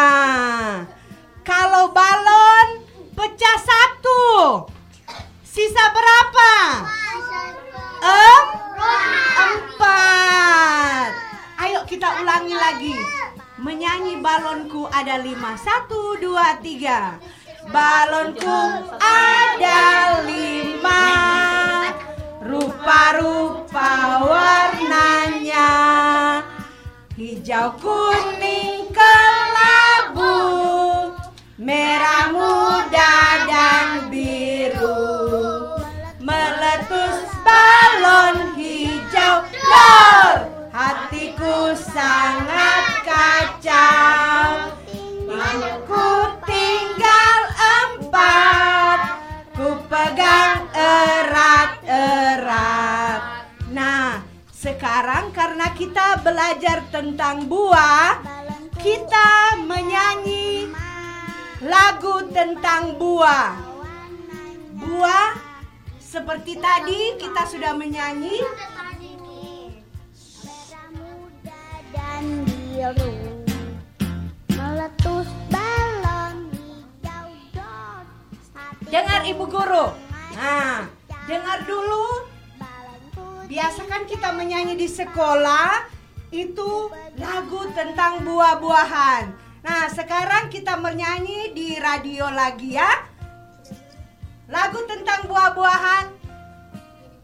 Kalau 1.48 1.88
balon 1.96 2.84
pecah 3.16 3.56
satu. 3.56 4.20
Sisa 5.40 5.84
berapa? 5.96 6.52
Em? 8.04 8.44
Empat. 9.48 11.10
Ayo 11.56 11.88
kita 11.88 12.20
ulangi 12.20 12.52
lagi. 12.52 12.92
Menyanyi 13.56 14.20
balonku 14.20 14.92
ada 14.92 15.16
lima. 15.24 15.56
Satu, 15.56 16.20
dua, 16.20 16.60
tiga. 16.60 17.16
Balonku 17.72 18.84
ada 19.00 20.20
lima. 20.28 21.04
Rupa-rupa 22.44 24.20
warnanya. 24.20 25.72
Hijau, 27.16 27.72
kuning, 27.80 28.92
kelabu 28.92 30.97
Merah 31.58 32.30
muda 32.30 33.42
dan 33.50 34.06
biru 34.06 35.74
Meletus 36.22 37.26
balon 37.42 38.54
hijau. 38.54 39.42
Lor 39.66 40.46
Hatiku 40.70 41.74
sangat 41.74 43.02
kacau. 43.02 44.70
Aku 45.26 46.30
tinggal 46.46 47.40
empat 47.58 49.18
Ku 49.58 49.82
pegang 49.90 50.62
erat-erat. 50.78 51.90
Nah 53.74 54.22
sekarang 54.54 55.34
karena 55.34 55.74
kita 55.74 56.22
belajar 56.22 56.86
tentang 56.94 57.50
buah 57.50 58.22
Kita 58.78 59.37
lagu 61.68 62.24
tentang 62.32 62.96
buah. 62.96 63.60
Buah 64.80 65.36
seperti 66.00 66.56
tadi 66.56 67.20
kita 67.20 67.44
sudah 67.44 67.76
menyanyi. 67.76 68.40
Dengar 78.88 79.20
ibu 79.28 79.44
guru. 79.44 79.86
Nah 80.40 80.88
dengar 81.28 81.60
dulu. 81.68 82.24
Biasakan 83.48 84.04
kita 84.04 84.36
menyanyi 84.36 84.76
di 84.76 84.84
sekolah 84.84 85.88
Itu 86.28 86.92
lagu 87.16 87.64
tentang 87.72 88.20
buah-buahan 88.20 89.47
Nah 89.68 89.84
sekarang 89.92 90.48
kita 90.48 90.80
menyanyi 90.80 91.52
di 91.52 91.76
radio 91.76 92.24
lagi 92.32 92.80
ya. 92.80 92.88
Lagu 94.48 94.80
tentang 94.88 95.28
buah-buahan. 95.28 96.16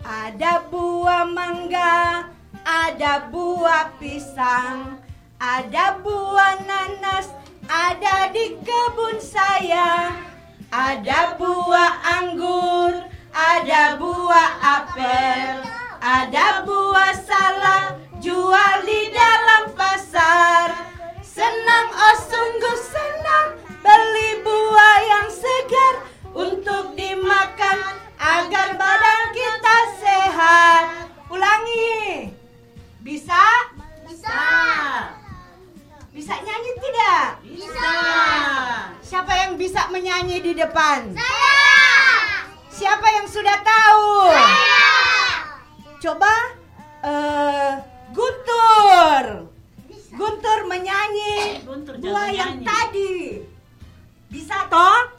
Ada 0.05 0.69
buah 0.69 1.25
mangga 1.25 2.29
Ada 2.61 3.33
buah 3.33 3.97
pisang 3.97 5.01
Ada 5.41 5.97
buah 6.05 6.61
nanas 6.61 7.33
Ada 7.65 8.29
di 8.29 8.61
kebun 8.61 9.17
saya 9.17 10.13
Ada 10.69 11.41
buah 11.41 12.21
anggur 12.21 13.09
Ada 13.33 13.97
buah 13.97 14.51
apel 14.61 15.65
Ada 16.05 16.69
buah 16.69 17.17
salak 17.25 18.05
Jual 18.21 18.77
di 18.85 19.09
dalam 19.09 19.73
pasar 19.73 20.94
Senang 21.35 21.91
oh 21.91 22.17
sungguh 22.31 22.79
senang 22.79 23.59
Beli 23.83 24.39
buah 24.47 24.99
yang 25.03 25.27
segar 25.35 25.95
Untuk 26.31 26.95
dimakan 26.95 27.99
Agar 28.15 28.79
badan 28.79 29.23
kita 29.35 29.77
sehat 29.99 31.11
Ulangi 31.27 32.31
Bisa? 33.03 33.67
Bisa. 34.07 34.47
Bisa 36.15 36.35
nyanyi 36.39 36.73
tidak? 36.79 37.27
Bisa. 37.43 37.95
Siapa 39.03 39.35
yang 39.35 39.59
bisa 39.59 39.91
menyanyi 39.91 40.39
di 40.39 40.55
depan? 40.55 41.19
Saya. 41.19 41.59
Siapa 42.71 43.07
yang 43.11 43.27
sudah 43.27 43.59
tahu? 43.59 44.31
Saya. 44.31 44.87
Coba 45.99 46.33
eh 47.03 47.75
Guntur. 48.15 49.51
Guntur 50.15 50.59
menyanyi 50.71 51.59
Guntur 51.67 51.84
buah 51.99 52.29
yang 52.35 52.63
tadi. 52.67 53.39
Bisa 54.27 54.67
toh? 54.67 55.14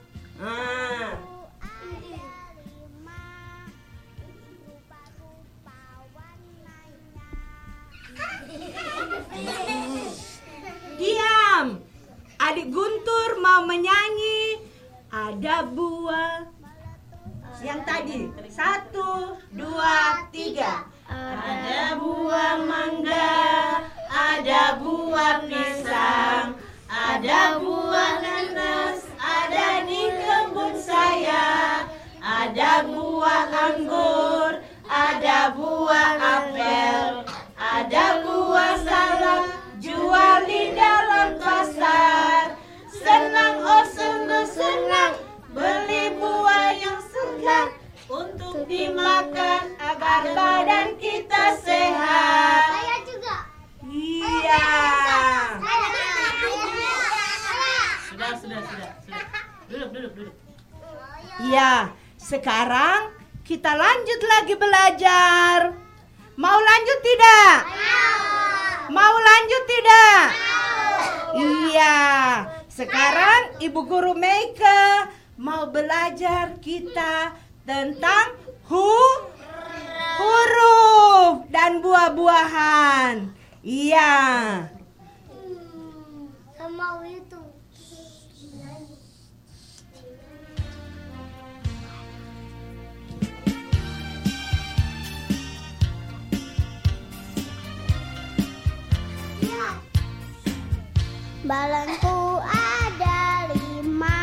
Balonku 101.45 102.41
ada 102.41 103.45
lima 103.53 104.17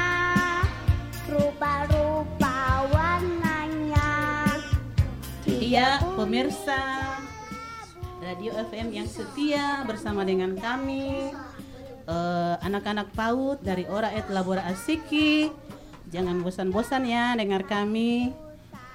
Rupa-rupa 1.31 2.83
warnanya 2.91 4.11
Iya, 5.47 6.03
pemirsa 6.19 6.83
Radio 8.19 8.59
FM 8.67 8.91
yang 8.91 9.07
setia 9.07 9.87
bersama 9.87 10.27
dengan 10.27 10.59
kami 10.59 11.31
eh, 12.11 12.55
anak-anak 12.59 13.15
PAUD 13.15 13.63
dari 13.63 13.87
Ora 13.87 14.11
Et 14.11 14.27
Labora 14.27 14.67
Asiki. 14.67 15.47
Jangan 16.11 16.43
bosan-bosan 16.43 17.07
ya 17.07 17.39
dengar 17.39 17.63
kami. 17.71 18.35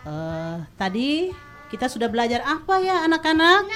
Eh, 0.04 0.58
tadi 0.76 1.32
kita 1.72 1.88
sudah 1.88 2.12
belajar 2.12 2.44
apa 2.44 2.76
ya 2.84 3.08
anak-anak? 3.08 3.72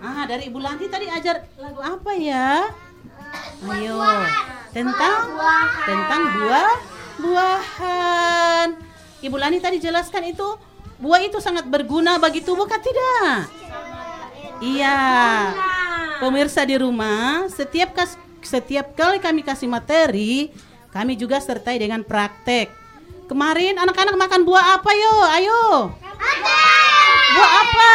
Ah, 0.00 0.24
dari 0.24 0.48
Ibu 0.48 0.56
Lanti 0.56 0.88
tadi 0.88 1.04
ajar 1.12 1.44
lagu 1.60 1.84
apa 1.84 2.16
ya? 2.16 2.72
Ayo, 3.62 4.02
tentang 4.74 5.14
tentang 5.86 6.22
buah 6.34 6.72
buahan. 7.22 8.68
Ibu 9.22 9.36
Lani 9.38 9.62
tadi 9.62 9.78
jelaskan 9.78 10.34
itu 10.34 10.58
buah 10.98 11.22
itu 11.22 11.38
sangat 11.38 11.70
berguna 11.70 12.18
bagi 12.18 12.42
tubuh 12.42 12.66
kan 12.66 12.82
tidak? 12.82 13.46
Iya. 14.58 14.98
Pemirsa 16.18 16.66
di 16.66 16.74
rumah, 16.78 17.46
setiap 17.50 17.94
kas, 17.94 18.18
setiap 18.42 18.98
kali 18.98 19.22
kami 19.22 19.46
kasih 19.46 19.70
materi, 19.70 20.50
kami 20.90 21.14
juga 21.14 21.38
sertai 21.38 21.78
dengan 21.78 22.02
praktek. 22.02 22.70
Kemarin 23.30 23.78
anak-anak 23.78 24.18
makan 24.18 24.42
buah 24.42 24.78
apa 24.78 24.90
yo? 24.90 25.14
Ayo. 25.38 25.62
Buah 27.32 27.52
apa? 27.62 27.94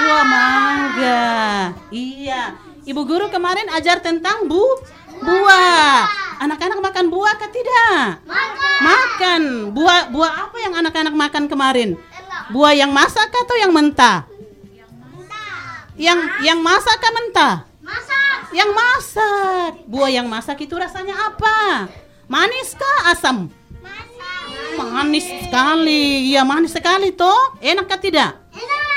Buah 0.00 0.24
mangga. 0.24 1.32
Iya. 1.92 2.65
Ibu 2.86 3.02
guru 3.02 3.26
kemarin 3.34 3.66
ajar 3.74 3.98
tentang 3.98 4.46
bu 4.46 4.62
buah. 5.18 6.06
Anak-anak 6.38 6.78
makan 6.78 7.10
buah 7.10 7.34
kah 7.34 7.50
tidak? 7.50 8.22
Makan. 8.78 9.74
Buah 9.74 10.06
buah 10.14 10.32
apa 10.46 10.56
yang 10.62 10.78
anak-anak 10.78 11.14
makan 11.18 11.50
kemarin? 11.50 11.98
Buah 12.54 12.78
yang 12.78 12.94
masak 12.94 13.26
atau 13.26 13.58
yang 13.58 13.74
mentah? 13.74 14.22
Yang 15.98 16.20
yang 16.46 16.62
masak 16.62 16.94
kah 17.02 17.10
mentah? 17.10 17.54
Masak. 17.82 18.54
Yang 18.54 18.70
masak. 18.70 19.72
Buah 19.90 20.10
yang 20.14 20.30
masak 20.30 20.62
itu 20.62 20.78
rasanya 20.78 21.34
apa? 21.34 21.90
Manis 22.30 22.78
kah 22.78 23.10
asam? 23.10 23.50
Manis 24.78 25.26
sekali. 25.26 26.30
Iya, 26.30 26.46
manis 26.46 26.70
sekali 26.70 27.10
toh. 27.10 27.58
Enak 27.58 27.90
kah 27.90 27.98
tidak? 27.98 28.38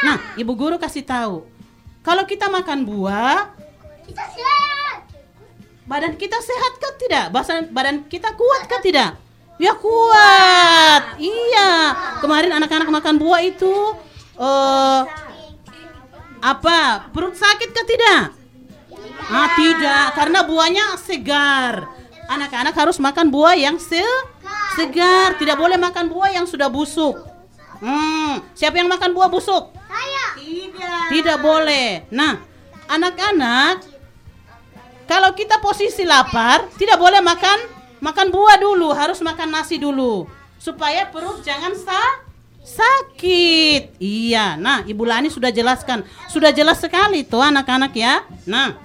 Nah, 0.05 0.21
ibu 0.37 0.53
guru 0.53 0.77
kasih 0.77 1.01
tahu. 1.01 1.41
Kalau 2.05 2.23
kita 2.29 2.51
makan 2.51 2.85
buah, 2.85 3.58
Kita 4.09 4.25
sehat. 4.33 4.97
badan 5.85 6.13
kita 6.17 6.37
sehat 6.41 6.73
kah 6.81 6.93
tidak? 6.97 7.25
Badan 7.29 7.69
badan 7.69 7.95
kita 8.09 8.33
kuat 8.33 8.65
kah 8.65 8.81
tidak? 8.81 9.21
Ya 9.61 9.77
kuat. 9.77 11.17
Iya. 11.21 11.69
Kemarin 12.21 12.57
anak-anak 12.57 12.89
makan 12.89 13.15
buah 13.21 13.41
itu 13.45 13.73
eh 14.39 15.01
apa? 16.39 17.11
Perut 17.11 17.35
sakit 17.35 17.69
kah 17.69 17.85
tidak? 17.85 18.21
Ah, 19.29 19.53
tidak, 19.53 20.17
karena 20.17 20.39
buahnya 20.41 20.97
segar. 20.97 21.85
Anak-anak 22.25 22.73
harus 22.73 22.97
makan 22.97 23.29
buah 23.29 23.53
yang 23.53 23.77
se 23.77 24.01
segar, 24.73 25.37
tidak 25.37 25.59
boleh 25.59 25.77
makan 25.77 26.09
buah 26.09 26.33
yang 26.33 26.49
sudah 26.49 26.71
busuk. 26.71 27.19
Hmm, 27.77 28.41
siapa 28.57 28.79
yang 28.79 28.89
makan 28.89 29.13
buah 29.13 29.29
busuk? 29.29 29.75
Saya. 29.85 30.25
Tidak 31.13 31.37
boleh. 31.41 32.09
Nah, 32.09 32.41
anak-anak, 32.89 33.85
kalau 35.09 35.33
kita 35.33 35.57
posisi 35.57 36.05
lapar, 36.05 36.69
tidak 36.77 37.01
boleh 37.01 37.17
makan 37.17 37.57
makan 37.97 38.29
buah 38.29 38.61
dulu, 38.61 38.93
harus 38.93 39.17
makan 39.25 39.49
nasi 39.49 39.81
dulu, 39.81 40.29
supaya 40.61 41.09
perut 41.09 41.41
jangan 41.41 41.73
sa 41.73 41.97
sakit. 42.61 43.97
Iya. 43.97 44.53
Nah, 44.61 44.85
Ibu 44.85 45.03
Lani 45.09 45.33
sudah 45.33 45.49
jelaskan, 45.49 46.05
sudah 46.29 46.53
jelas 46.53 46.77
sekali 46.77 47.25
tuh 47.25 47.41
anak-anak 47.41 47.89
ya. 47.97 48.21
Nah, 48.45 48.77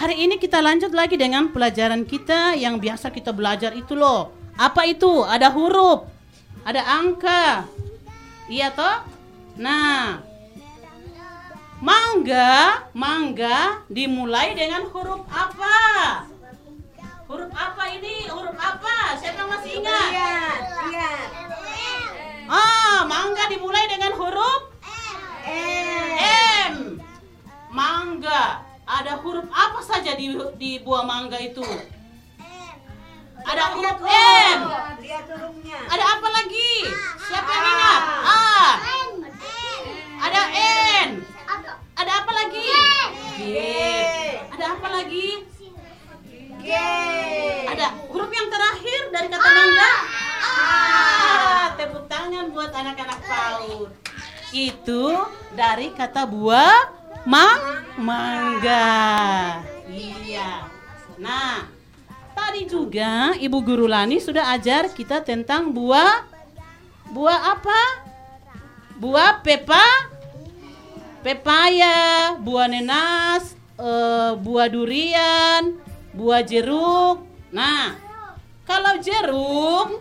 hari 0.00 0.24
ini 0.24 0.40
kita 0.40 0.64
lanjut 0.64 0.96
lagi 0.96 1.20
dengan 1.20 1.52
pelajaran 1.52 2.08
kita 2.08 2.56
yang 2.56 2.80
biasa 2.80 3.12
kita 3.12 3.36
belajar 3.36 3.76
itu 3.76 3.92
loh. 3.92 4.32
Apa 4.56 4.88
itu? 4.88 5.28
Ada 5.28 5.52
huruf, 5.52 6.08
ada 6.64 6.80
angka. 6.88 7.68
Iya 8.48 8.72
toh? 8.72 8.96
Nah, 9.60 10.24
mangga, 11.80 12.84
mangga 12.92 13.82
dimulai 13.88 14.52
dengan 14.52 14.84
huruf 14.92 15.24
apa? 15.32 15.76
Huruf 17.24 17.52
apa 17.56 17.82
ini? 17.96 18.28
Huruf 18.28 18.56
apa? 18.56 19.16
Siapa 19.16 19.42
masih 19.48 19.80
ingat? 19.80 20.10
Iya. 20.92 21.14
Ah, 22.50 23.06
mangga 23.08 23.48
dimulai 23.48 23.88
dengan 23.88 24.12
huruf 24.14 24.62
M. 25.48 27.00
Mangga. 27.72 28.66
Ada 28.90 29.22
huruf 29.22 29.46
apa 29.54 29.80
saja 29.86 30.18
di 30.18 30.34
di 30.58 30.82
buah 30.82 31.06
mangga 31.06 31.38
itu? 31.38 31.62
Ada 33.46 33.64
huruf 33.76 34.00
M. 34.04 34.58
Ada 35.90 36.04
apa 36.18 36.28
lagi? 36.28 36.72
Siapa 37.24 37.50
yang 37.50 37.66
ingat? 37.72 38.02
A. 38.26 38.40
Ada 40.20 40.42
N. 41.06 41.08
Ada 42.00 42.12
apa 42.24 42.32
lagi? 42.32 42.68
G. 43.40 43.44
Ada 44.52 44.64
apa 44.76 44.88
lagi? 44.88 45.28
G. 46.60 46.68
Ada 47.70 47.86
huruf 48.12 48.30
yang 48.32 48.48
terakhir 48.52 49.00
dari 49.12 49.28
kata 49.32 49.48
mangga? 49.48 49.92
Ah, 50.40 51.64
tepuk 51.76 52.04
tangan 52.08 52.52
buat 52.52 52.72
anak-anak 52.72 53.18
PAUD. 53.24 53.90
Itu 54.50 55.28
dari 55.56 55.92
kata 55.94 56.24
buah 56.28 56.92
mang 57.24 57.84
mangga. 58.00 58.88
Iya. 59.88 60.66
Nah, 61.20 61.68
tadi 62.32 62.66
juga 62.66 63.34
Ibu 63.38 63.58
Guru 63.62 63.86
Lani 63.86 64.18
sudah 64.18 64.54
ajar 64.54 64.90
kita 64.90 65.22
tentang 65.22 65.70
buah 65.70 66.26
buah 67.10 67.40
apa? 67.58 67.80
Buah 69.00 69.40
pepa 69.40 70.10
pepaya, 71.20 72.36
buah 72.40 72.68
nenas, 72.68 73.52
eh, 73.76 74.32
buah 74.40 74.68
durian, 74.72 75.76
buah 76.16 76.42
jeruk. 76.44 77.24
Nah, 77.52 77.96
kalau 78.64 78.96
jeruk, 79.00 80.00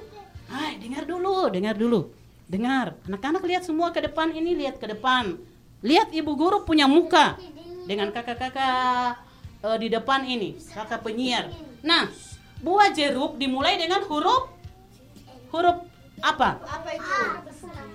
hai 0.52 0.80
dengar 0.80 1.04
dulu, 1.04 1.52
dengar 1.52 1.76
dulu. 1.76 2.12
Dengar, 2.50 2.98
anak-anak 3.06 3.46
lihat 3.46 3.64
semua 3.68 3.94
ke 3.94 4.02
depan 4.02 4.34
ini, 4.34 4.58
lihat 4.58 4.82
ke 4.82 4.90
depan. 4.90 5.38
Lihat 5.86 6.10
ibu 6.12 6.34
guru 6.34 6.66
punya 6.66 6.90
muka 6.90 7.38
dengan 7.86 8.10
kakak-kakak 8.10 9.22
eh, 9.64 9.78
di 9.78 9.88
depan 9.92 10.26
ini, 10.26 10.58
kakak 10.74 11.06
penyiar. 11.06 11.69
Nah, 11.80 12.12
buah 12.60 12.92
jeruk 12.92 13.40
dimulai 13.40 13.80
dengan 13.80 14.04
huruf 14.04 14.52
huruf 15.56 15.88
Apa? 16.20 16.60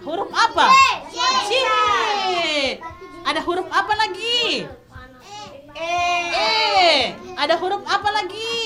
Huruf 0.01 0.33
apa? 0.33 0.66
J. 1.12 1.53
Ada 3.20 3.44
huruf 3.44 3.68
apa 3.68 3.92
lagi? 4.01 4.64
E. 5.77 7.12
Ada 7.37 7.55
huruf 7.61 7.85
apa 7.85 8.09
lagi? 8.16 8.57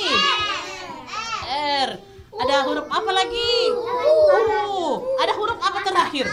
R. 1.51 1.91
Ada 2.39 2.57
huruf 2.71 2.87
apa 2.87 3.11
lagi? 3.11 3.51
U. 3.75 5.03
Ada 5.19 5.33
huruf 5.35 5.59
apa 5.59 5.79
terakhir? 5.83 6.31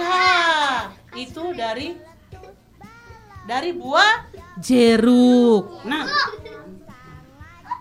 K. 0.00 0.02
Itu 1.12 1.52
dari 1.52 2.00
dari 3.44 3.76
buah 3.76 4.24
jeruk. 4.56 5.84
Nah. 5.84 6.08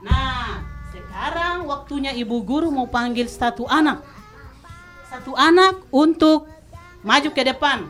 Nah, 0.02 0.66
sekarang 0.90 1.70
waktunya 1.70 2.12
ibu 2.18 2.42
guru 2.42 2.74
mau 2.74 2.90
panggil 2.90 3.30
satu 3.30 3.70
anak. 3.70 4.02
Satu 5.08 5.38
anak 5.38 5.86
untuk 5.94 6.50
maju 7.06 7.30
ke 7.30 7.44
depan. 7.46 7.86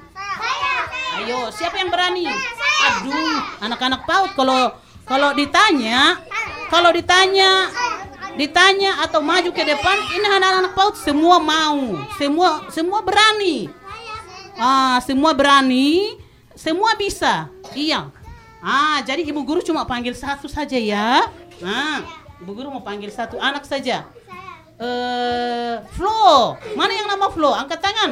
Ayo, 1.22 1.52
siapa 1.52 1.80
yang 1.80 1.92
berani? 1.92 2.28
Aduh, 2.82 3.40
anak-anak 3.62 4.04
PAUD 4.08 4.30
kalau 4.36 4.62
kalau 5.06 5.36
ditanya, 5.36 6.18
kalau 6.72 6.90
ditanya 6.96 7.68
ditanya 8.40 9.04
atau 9.04 9.20
maju 9.20 9.52
ke 9.52 9.64
depan, 9.64 9.98
ini 10.16 10.28
anak-anak 10.28 10.72
PAUD 10.72 10.96
semua 10.98 11.38
mau, 11.38 12.00
semua 12.16 12.66
semua 12.72 13.00
berani. 13.04 13.70
Ah, 14.58 15.00
semua 15.04 15.32
berani, 15.36 16.16
semua 16.56 16.96
bisa. 16.96 17.48
Iya. 17.76 18.12
Ah, 18.62 19.02
jadi 19.02 19.26
ibu 19.26 19.42
guru 19.42 19.62
cuma 19.66 19.86
panggil 19.86 20.14
satu 20.14 20.46
saja 20.46 20.78
ya. 20.78 21.26
Nah, 21.62 22.02
ibu 22.42 22.52
guru 22.58 22.74
mau 22.74 22.82
panggil 22.82 23.14
satu 23.14 23.38
anak 23.38 23.64
saja. 23.70 24.10
Eh, 24.82 25.76
Flo, 25.94 26.58
mana 26.74 26.90
yang 26.90 27.06
nama 27.06 27.30
Flo? 27.30 27.54
Angkat 27.54 27.80
tangan. 27.86 28.12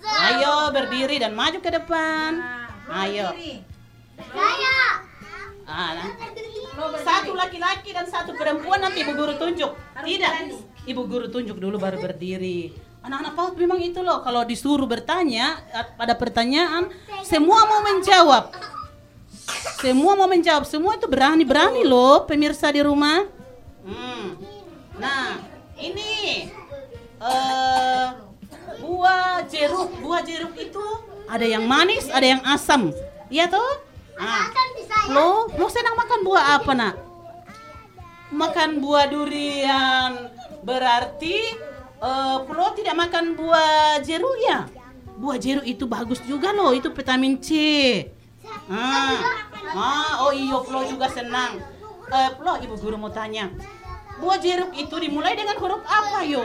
Ayo 0.00 0.72
berdiri 0.72 1.20
dan 1.20 1.36
maju 1.36 1.60
ke 1.60 1.68
depan. 1.68 2.40
Ayo. 2.88 3.28
Saya. 4.16 4.78
Ah, 5.68 5.90
nah. 6.00 6.08
Satu 7.04 7.36
laki-laki 7.36 7.92
dan 7.92 8.08
satu 8.08 8.32
perempuan 8.32 8.80
nanti 8.80 9.04
ibu 9.04 9.12
guru 9.12 9.36
tunjuk. 9.36 9.76
Tidak. 10.00 10.32
Ibu 10.88 11.02
guru 11.04 11.28
tunjuk 11.28 11.60
dulu 11.60 11.76
baru 11.76 12.00
berdiri. 12.00 12.72
Anak-anak 13.04 13.32
PAUD 13.36 13.54
memang 13.60 13.80
itu 13.84 14.00
loh 14.00 14.24
kalau 14.24 14.42
disuruh 14.48 14.88
bertanya 14.88 15.60
pada 16.00 16.16
pertanyaan 16.16 16.88
semua 17.20 17.68
mau 17.68 17.84
menjawab. 17.84 18.48
Semua 19.78 20.18
mau 20.18 20.26
menjawab. 20.26 20.66
Semua 20.66 20.98
itu 20.98 21.06
berani-berani 21.06 21.86
loh 21.86 22.26
pemirsa 22.26 22.66
di 22.74 22.82
rumah. 22.82 23.30
Hmm. 23.86 24.34
Nah, 24.98 25.38
ini 25.78 26.50
eh 27.22 28.06
buah 28.82 29.46
jeruk. 29.46 30.02
Buah 30.02 30.26
jeruk 30.26 30.58
itu 30.58 30.82
ada 31.30 31.46
yang 31.46 31.62
manis, 31.62 32.10
ada 32.10 32.26
yang 32.26 32.42
asam. 32.42 32.90
Iya 33.30 33.46
toh? 33.46 33.72
Ah. 34.18 34.50
Lo, 35.14 35.46
lo 35.54 35.66
senang 35.70 35.94
makan 35.94 36.20
buah 36.26 36.44
apa 36.58 36.72
nak? 36.74 36.94
Makan 38.34 38.82
buah 38.82 39.06
durian. 39.06 40.34
Berarti 40.66 41.54
eh 42.02 42.36
Flo 42.50 42.66
tidak 42.74 42.98
makan 42.98 43.38
buah 43.38 44.02
jeruk 44.02 44.36
ya? 44.42 44.66
Buah 45.18 45.38
jeruk 45.38 45.66
itu 45.66 45.86
bagus 45.86 46.18
juga 46.26 46.50
loh, 46.50 46.74
itu 46.74 46.90
vitamin 46.90 47.38
C. 47.38 47.54
Ah, 48.68 49.24
ah 49.72 50.12
oh 50.28 50.32
iya 50.36 50.60
Flo 50.60 50.84
juga 50.84 51.08
senang. 51.08 51.56
Eh 52.12 52.30
Flo, 52.36 52.60
ibu 52.60 52.76
guru 52.76 53.00
mau 53.00 53.08
tanya. 53.08 53.48
Buah 54.20 54.36
jeruk 54.36 54.76
itu 54.76 54.92
dimulai 55.00 55.32
dengan 55.32 55.56
huruf 55.56 55.80
apa 55.88 56.20
yo? 56.28 56.44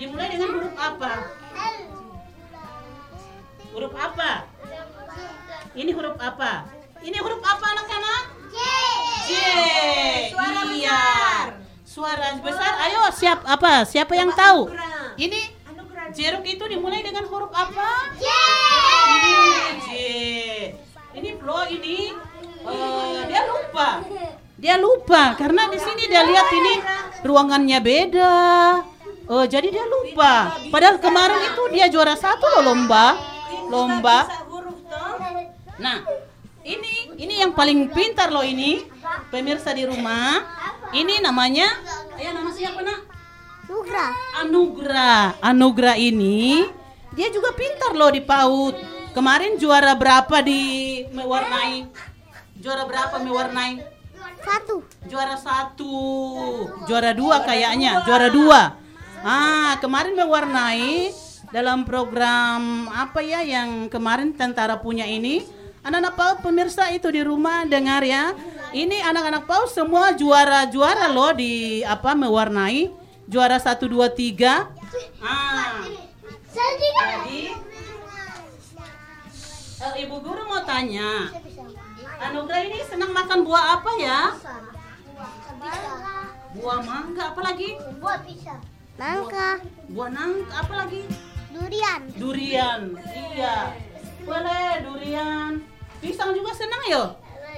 Dimulai 0.00 0.32
dengan 0.32 0.48
huruf 0.48 0.74
apa? 0.80 1.12
Huruf 3.76 3.94
apa? 3.96 4.30
Ini 5.76 5.90
huruf 5.92 6.16
apa? 6.16 6.68
Ini 7.04 7.16
huruf 7.20 7.42
apa 7.44 7.64
anak-anak? 7.76 8.22
J. 8.52 8.58
Suara 10.32 10.62
iya. 10.72 11.02
Suara 11.84 12.26
besar. 12.40 12.72
Ayo 12.88 13.00
siap 13.12 13.44
apa? 13.44 13.84
Siapa 13.84 14.12
yang 14.16 14.32
tahu? 14.32 14.72
Ini 15.20 15.61
jeruk 16.12 16.44
itu 16.44 16.64
dimulai 16.68 17.00
dengan 17.00 17.24
huruf 17.24 17.50
apa? 17.50 18.12
J. 18.20 18.24
Ini 19.16 19.34
J. 19.80 19.88
Ini 21.12 21.30
Flo 21.40 21.60
ini 21.68 22.12
eh, 22.68 23.20
dia 23.28 23.42
lupa. 23.48 23.88
Dia 24.60 24.76
lupa 24.78 25.34
karena 25.34 25.66
di 25.72 25.78
sini 25.80 26.06
dia 26.06 26.22
lihat 26.22 26.48
ini 26.52 26.74
ruangannya 27.24 27.78
beda. 27.80 28.36
Oh, 29.26 29.44
jadi 29.48 29.72
dia 29.72 29.84
lupa. 29.88 30.60
Padahal 30.68 31.00
kemarin 31.00 31.40
itu 31.48 31.62
dia 31.72 31.88
juara 31.88 32.14
satu 32.14 32.44
loh 32.58 32.62
lomba. 32.72 33.16
Lomba. 33.72 34.28
Nah, 35.80 36.04
ini 36.62 37.16
ini 37.16 37.34
yang 37.40 37.56
paling 37.56 37.88
pintar 37.90 38.28
loh 38.28 38.44
ini. 38.44 38.84
Pemirsa 39.32 39.72
di 39.72 39.88
rumah. 39.88 40.44
Ini 40.92 41.24
namanya 41.24 41.72
Ayo 42.20 42.36
nama 42.36 42.52
siapa, 42.52 42.84
Nak? 42.84 43.11
Nugra. 43.92 44.08
Anugrah. 44.40 45.24
Anugrah 45.44 45.96
ini 46.00 46.64
dia 47.12 47.28
juga 47.28 47.52
pintar 47.52 47.92
loh 47.92 48.08
di 48.08 48.24
PAUD. 48.24 48.72
Kemarin 49.12 49.60
juara 49.60 49.92
berapa 49.92 50.40
di 50.40 51.04
mewarnai? 51.12 51.92
Juara 52.56 52.88
berapa 52.88 53.20
mewarnai? 53.20 53.84
Satu. 54.40 54.80
Juara 55.04 55.36
satu, 55.36 55.92
juara 56.88 57.12
dua 57.12 57.44
kayaknya, 57.44 58.00
juara 58.08 58.32
dua. 58.32 58.80
Ah, 59.20 59.76
kemarin 59.84 60.16
mewarnai 60.16 61.12
dalam 61.52 61.84
program 61.84 62.88
apa 62.96 63.20
ya 63.20 63.44
yang 63.44 63.92
kemarin 63.92 64.32
tentara 64.32 64.80
punya 64.80 65.04
ini. 65.04 65.44
Anak-anak 65.84 66.16
PAUD 66.16 66.36
pemirsa 66.40 66.88
itu 66.96 67.12
di 67.12 67.20
rumah 67.20 67.68
dengar 67.68 68.00
ya. 68.00 68.32
Ini 68.72 69.04
anak-anak 69.04 69.44
PAUD 69.44 69.68
semua 69.68 70.16
juara-juara 70.16 71.12
loh 71.12 71.36
di 71.36 71.84
apa 71.84 72.16
mewarnai. 72.16 73.01
Juara 73.30 73.58
satu 73.62 73.86
dua 73.86 74.10
tiga. 74.10 74.70
Ah, 75.22 75.86
jadi 76.52 76.88
eh, 79.82 79.94
ibu 80.06 80.16
guru 80.22 80.42
mau 80.46 80.62
tanya. 80.62 81.30
Anugrah 82.22 82.62
ini 82.62 82.78
senang 82.86 83.10
makan 83.10 83.42
buah 83.42 83.64
apa 83.78 83.90
ya? 83.98 84.20
Buah 86.52 86.78
mangga 86.84 87.34
apa 87.34 87.40
lagi? 87.42 87.78
Buat 87.98 88.22
pisang. 88.26 88.62
Nangka. 89.00 89.58
Buah 89.90 90.10
nangka 90.12 90.54
apa 90.54 90.74
lagi? 90.86 91.02
Durian. 91.50 92.00
Durian. 92.14 92.80
Iya. 93.08 93.74
Boleh 94.22 94.68
durian. 94.86 95.52
Pisang 95.98 96.30
juga 96.34 96.52
senang 96.54 96.82
yo. 96.90 97.04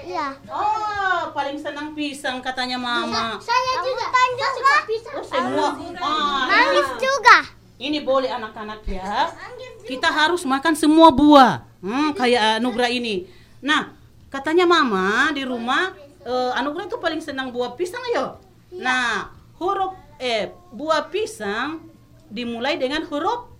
Iya. 0.04 0.28
Oh, 0.52 1.32
paling 1.32 1.56
senang 1.56 1.96
pisang 1.96 2.44
katanya 2.44 2.76
mama. 2.76 3.40
Saya 3.40 3.80
juga. 3.80 4.04
Saya 4.12 4.48
suka 4.52 4.74
pisang. 4.84 5.14
Oh, 5.16 5.24
semua. 5.24 5.68
Ah, 5.98 6.44
Manis 6.44 6.88
ini, 6.92 7.00
juga. 7.00 7.38
ini 7.80 7.98
boleh 8.04 8.30
anak-anak 8.30 8.84
ya. 8.84 9.32
Kita 9.88 10.08
harus 10.12 10.44
makan 10.44 10.76
semua 10.76 11.08
buah. 11.08 11.64
Hmm, 11.80 12.12
kayak 12.12 12.60
Anugrah 12.60 12.92
ini. 12.92 13.28
Nah, 13.64 13.96
katanya 14.28 14.68
mama 14.68 15.32
di 15.32 15.44
rumah 15.44 15.96
eh, 16.24 16.52
Anugrah 16.60 16.84
itu 16.84 17.00
paling 17.00 17.20
senang 17.24 17.48
buah 17.48 17.72
pisang 17.72 18.04
yo. 18.12 18.36
Nah, 18.76 19.32
huruf 19.56 19.96
eh 20.20 20.52
buah 20.70 21.08
pisang 21.08 21.80
dimulai 22.28 22.76
dengan 22.76 23.04
huruf 23.08 23.50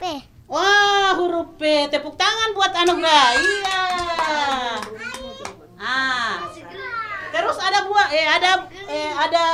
P. 0.00 0.04
Wah, 0.50 1.14
huruf 1.14 1.54
P. 1.62 1.86
Tepuk 1.94 2.18
tangan 2.18 2.50
buat 2.58 2.74
Anugrah. 2.74 3.38
Iya. 3.38 3.78
Ah. 5.78 6.42
Terus 7.30 7.56
ada 7.62 7.86
buah 7.86 8.10
eh 8.10 8.26
ada 8.26 8.50
eh 8.90 9.10
ada 9.14 9.44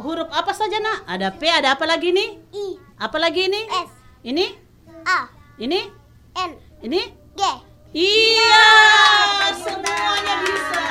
huruf 0.00 0.32
apa 0.32 0.56
saja, 0.56 0.80
Nak? 0.80 1.04
Ada 1.04 1.28
P, 1.28 1.44
ada 1.44 1.76
apa 1.76 1.84
lagi 1.84 2.08
nih? 2.08 2.40
I. 2.56 2.66
Apa 2.96 3.20
lagi 3.20 3.52
ini? 3.52 3.68
S. 3.68 3.90
Ini? 4.24 4.46
A. 5.04 5.28
Ini? 5.60 5.80
N. 6.40 6.50
Ini? 6.88 7.00
G. 7.36 7.40
Iya, 7.92 8.64
semuanya 9.60 10.34
bisa. 10.40 10.84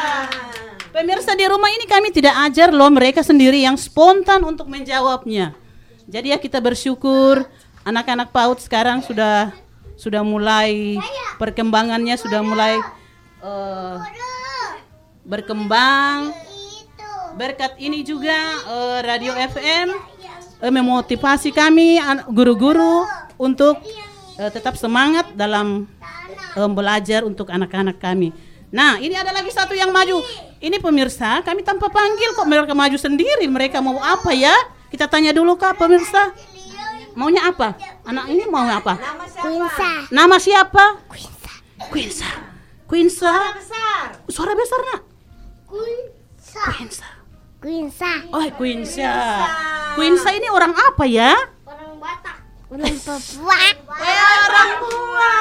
Pemirsa 0.93 1.33
di 1.33 1.49
rumah 1.49 1.73
ini 1.73 1.89
kami 1.89 2.13
tidak 2.13 2.37
ajar 2.45 2.69
loh 2.69 2.93
mereka 2.93 3.25
sendiri 3.25 3.65
yang 3.65 3.81
spontan 3.81 4.45
untuk 4.45 4.69
menjawabnya. 4.69 5.57
Jadi 6.05 6.31
ya 6.31 6.37
kita 6.37 6.61
bersyukur 6.61 7.49
anak-anak 7.83 8.31
PAUD 8.31 8.63
sekarang 8.63 9.03
sudah 9.03 9.51
sudah 9.99 10.23
mulai 10.25 10.97
perkembangannya 11.37 12.15
sudah 12.17 12.41
mulai 12.41 12.79
eh, 13.43 13.95
berkembang. 15.23 16.33
Berkat 17.33 17.81
ini 17.81 18.05
juga 18.05 18.35
eh, 18.67 18.99
Radio 19.03 19.33
FM 19.35 19.87
eh, 20.63 20.71
memotivasi 20.71 21.51
kami 21.51 21.99
guru-guru 22.31 23.03
untuk 23.35 23.79
eh, 24.39 24.51
tetap 24.51 24.79
semangat 24.79 25.35
dalam 25.35 25.85
eh, 26.55 26.69
belajar 26.71 27.27
untuk 27.27 27.51
anak-anak 27.51 27.99
kami. 27.99 28.31
Nah, 28.73 28.97
ini 28.97 29.13
ada 29.13 29.29
lagi 29.29 29.53
satu 29.53 29.77
yang 29.77 29.93
maju. 29.93 30.17
Ini 30.57 30.81
pemirsa, 30.81 31.45
kami 31.45 31.61
tanpa 31.61 31.93
panggil 31.93 32.33
kok 32.33 32.49
mereka 32.49 32.73
maju 32.73 32.97
sendiri. 32.97 33.45
Mereka 33.45 33.77
mau 33.85 34.01
apa 34.01 34.33
ya? 34.33 34.53
Kita 34.89 35.05
tanya 35.05 35.29
dulu 35.29 35.53
kak 35.53 35.77
pemirsa. 35.77 36.33
Maunya 37.13 37.45
apa? 37.45 37.77
Anak 38.05 38.25
ini 38.29 38.43
mau 38.49 38.65
apa? 38.65 38.97
Nama 38.97 39.25
siapa? 39.29 39.41
Quinsa. 39.45 39.89
Nama 40.09 40.35
siapa? 40.41 40.83
Quinsa. 41.93 42.29
Quinsa. 42.89 43.33
Besar. 43.57 44.05
Suara 44.29 44.53
besar 44.57 44.79
nak. 44.93 45.01
Quinsa. 45.69 46.63
Quinsa. 46.73 47.07
Quinsa. 47.61 48.11
Oh 48.33 48.43
Quinsa. 48.57 49.13
Quinsa 49.95 50.29
ini 50.33 50.47
orang 50.49 50.73
apa 50.73 51.05
ya? 51.05 51.31
Orang 51.63 51.95
Batak. 52.01 52.37
Orang 52.73 52.97
Papua. 52.97 53.59
Orang 54.49 54.71
tua. 54.81 55.33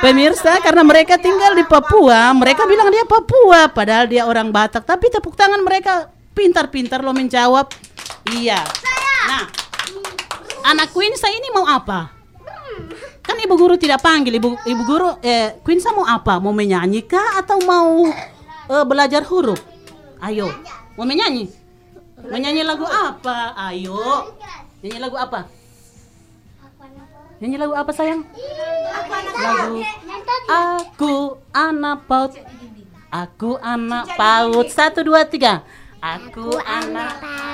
Pemirsa, 0.00 0.56
karena 0.64 0.80
mereka 0.80 1.20
tinggal 1.20 1.52
di 1.52 1.64
Papua, 1.68 2.32
mereka 2.32 2.64
bilang 2.64 2.88
dia 2.88 3.04
Papua, 3.04 3.68
padahal 3.68 4.08
dia 4.08 4.24
orang 4.24 4.48
Batak. 4.48 4.88
Tapi 4.88 5.12
tepuk 5.12 5.36
tangan 5.36 5.60
mereka 5.60 6.08
pintar-pintar 6.32 7.04
lo 7.04 7.12
menjawab. 7.12 7.68
Iya. 8.32 8.64
Nah, 9.28 9.44
anak 10.64 10.88
Quinsa 10.92 11.28
ini 11.30 11.48
mau 11.54 11.66
apa? 11.66 12.12
Kan 13.20 13.36
ibu 13.38 13.54
guru 13.54 13.76
tidak 13.76 14.02
panggil 14.02 14.36
ibu 14.36 14.56
ibu 14.66 14.82
guru. 14.84 15.16
Eh, 15.22 15.60
Quinsa 15.62 15.92
mau 15.92 16.04
apa? 16.04 16.40
Mau 16.40 16.54
menyanyi 16.54 17.04
kah 17.04 17.40
atau 17.40 17.60
mau 17.62 18.08
eh, 18.68 18.84
belajar 18.84 19.22
huruf? 19.28 19.60
Ayo, 20.20 20.52
mau 20.96 21.08
menyanyi? 21.08 21.48
Menyanyi 22.20 22.62
lagu 22.66 22.84
apa? 22.84 23.56
Ayo, 23.56 24.28
nyanyi 24.84 24.98
lagu 25.00 25.16
apa? 25.16 25.48
Nyanyi 27.40 27.56
lagu 27.56 27.72
apa 27.72 27.90
sayang? 27.96 28.20
Lagu 29.40 29.80
Aku 30.44 31.40
anak 31.56 32.04
paut 32.04 32.36
Aku 33.08 33.56
anak 33.64 34.12
paut 34.12 34.68
Satu 34.68 35.00
dua 35.00 35.24
tiga 35.24 35.64
Aku 36.04 36.60
anak 36.60 37.16
Paut. 37.16 37.49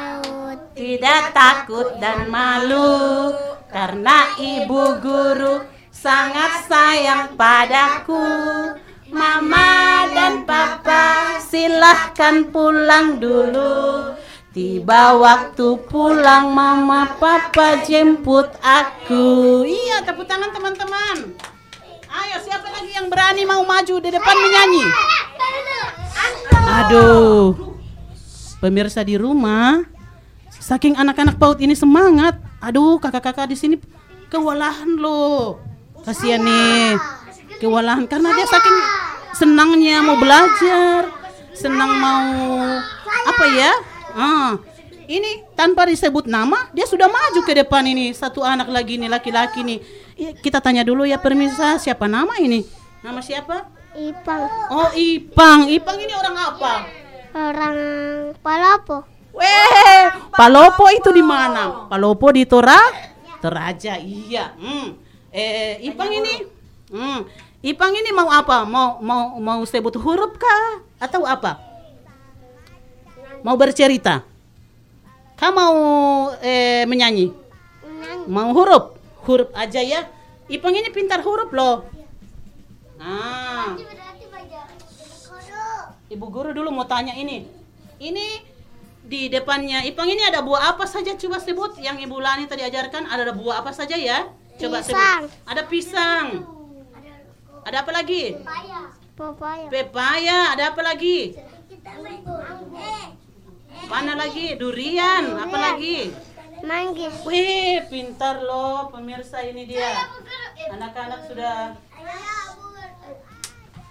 Tidak 0.77 1.33
takut 1.33 1.97
dan 1.97 2.29
malu 2.29 3.33
Karena 3.72 4.37
ibu 4.37 5.01
guru 5.01 5.64
sangat 5.89 6.68
sayang 6.68 7.35
padaku. 7.35 8.20
Mama 9.11 10.05
dan 10.12 10.45
papa 10.45 11.39
silahkan 11.41 12.47
pulang 12.53 13.16
dulu. 13.16 14.12
Tiba 14.53 15.16
waktu 15.16 15.77
pulang 15.89 16.53
mama 16.53 17.16
papa 17.20 17.85
jemput 17.85 18.49
aku. 18.61 19.64
Iya 19.64 20.05
tepuk 20.05 20.24
tangan 20.24 20.53
teman-teman. 20.53 21.37
Ayo 22.07 22.37
siapa 22.41 22.68
lagi 22.72 22.97
yang 22.97 23.12
berani 23.12 23.45
mau 23.45 23.61
maju 23.66 23.95
di 24.01 24.09
depan 24.09 24.37
menyanyi? 24.41 24.85
Aduh 26.66 27.77
Pemirsa 28.57 29.05
di 29.05 29.20
rumah 29.20 29.95
Saking 30.67 30.99
anak-anak 30.99 31.39
paut 31.39 31.62
ini 31.62 31.79
semangat 31.79 32.43
Aduh 32.59 32.99
kakak-kakak 32.99 33.47
di 33.47 33.55
sini 33.55 33.79
kewalahan 34.27 34.99
loh 34.99 35.62
Kasihan 36.03 36.43
nih 36.43 36.99
Kewalahan 37.62 38.11
karena 38.11 38.35
dia 38.35 38.51
saking 38.51 38.79
senangnya 39.31 40.03
mau 40.03 40.19
belajar 40.19 41.07
Senang 41.55 42.03
mau 42.03 42.27
apa 43.07 43.45
ya 43.55 43.73
Ah, 44.17 44.57
ini 45.07 45.45
tanpa 45.53 45.85
disebut 45.85 46.25
nama 46.25 46.73
dia 46.73 46.89
sudah 46.89 47.05
maju 47.05 47.41
ke 47.45 47.53
depan 47.53 47.85
ini 47.85 48.17
satu 48.17 48.41
anak 48.41 48.73
lagi 48.73 48.97
nih 48.97 49.12
laki-laki 49.12 49.61
nih. 49.61 49.79
Iya, 50.17 50.31
Kita 50.41 50.64
tanya 50.64 50.81
dulu 50.81 51.05
ya 51.05 51.21
permisa 51.21 51.77
siapa 51.77 52.09
nama 52.09 52.41
ini? 52.41 52.64
Nama 53.05 53.21
siapa? 53.21 53.69
Ipang. 53.93 54.73
Oh 54.73 54.89
Ipang. 54.97 55.69
Ipang 55.69 56.01
ini 56.01 56.17
orang 56.17 56.37
apa? 56.49 56.73
Orang 57.37 57.77
Palopo. 58.41 59.16
Weh, 59.37 60.05
Palopo 60.32 60.89
itu 60.89 61.12
di 61.12 61.20
mana? 61.20 61.84
Palopo 61.93 62.32
di 62.32 62.49
Tora 62.49 62.80
Toraja. 63.41 64.01
Iya. 64.01 64.57
Hmm. 64.57 64.97
Eh 65.28 65.84
Ipang 65.84 66.09
ini 66.09 66.34
hmm. 66.89 67.20
Ipang 67.61 67.93
ini 67.93 68.11
mau 68.16 68.32
apa? 68.32 68.64
Mau 68.64 68.97
mau 69.05 69.37
mau 69.37 69.61
sebut 69.68 69.93
huruf 70.01 70.41
kah 70.41 70.80
atau 70.97 71.28
apa? 71.28 71.61
Mau 73.45 73.55
bercerita? 73.61 74.24
Kamu 75.37 75.53
mau 75.53 75.76
eh, 76.41 76.89
menyanyi? 76.89 77.28
Mau 78.24 78.57
huruf? 78.57 78.97
Huruf 79.28 79.53
aja 79.53 79.84
ya. 79.84 80.09
Ipang 80.49 80.72
ini 80.72 80.89
pintar 80.89 81.20
huruf 81.20 81.53
loh. 81.53 81.84
Ah. 82.97 83.76
Ibu 86.07 86.26
guru 86.30 86.55
dulu 86.55 86.70
mau 86.72 86.87
tanya 86.89 87.12
ini. 87.18 87.45
Ini 87.99 88.55
di 89.07 89.30
depannya 89.30 89.86
Ipang 89.86 90.11
ini 90.11 90.18
ada 90.26 90.42
buah 90.42 90.74
apa 90.74 90.82
saja 90.82 91.14
coba 91.14 91.38
sebut 91.38 91.78
yang 91.78 91.94
Ibu 91.94 92.18
Lani 92.18 92.50
tadi 92.50 92.66
ajarkan 92.66 93.07
ada 93.07 93.30
buah 93.30 93.62
apa 93.62 93.70
saja 93.70 93.94
ya? 93.94 94.26
Coba 94.59 94.82
Pisang. 94.82 95.22
sebut. 95.30 95.46
Ada 95.46 95.62
pisang. 95.70 96.26
Ada 97.66 97.76
apa 97.86 97.90
lagi? 97.94 98.34
Papaya. 99.16 99.66
Pepaya, 99.70 100.38
ada 100.52 100.74
apa 100.74 100.82
lagi? 100.84 101.34
Mana 103.86 104.12
lagi? 104.18 104.59
Durian, 104.59 105.38
apa 105.38 105.57
lagi? 105.57 106.11
Manggis. 106.66 107.14
Wih, 107.22 107.84
pintar 107.86 108.42
loh 108.42 108.90
pemirsa 108.90 109.40
ini 109.46 109.70
dia. 109.70 110.09
Anak-anak 110.72 111.20
sudah. 111.30 111.76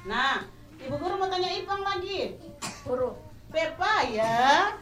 Nah, 0.05 0.45
ibu 0.81 0.95
guru 0.97 1.15
mau 1.17 1.29
tanya 1.31 1.49
Ipang 1.55 1.81
lagi. 1.81 2.37
Huruf 2.85 3.17
pepaya. 3.49 4.75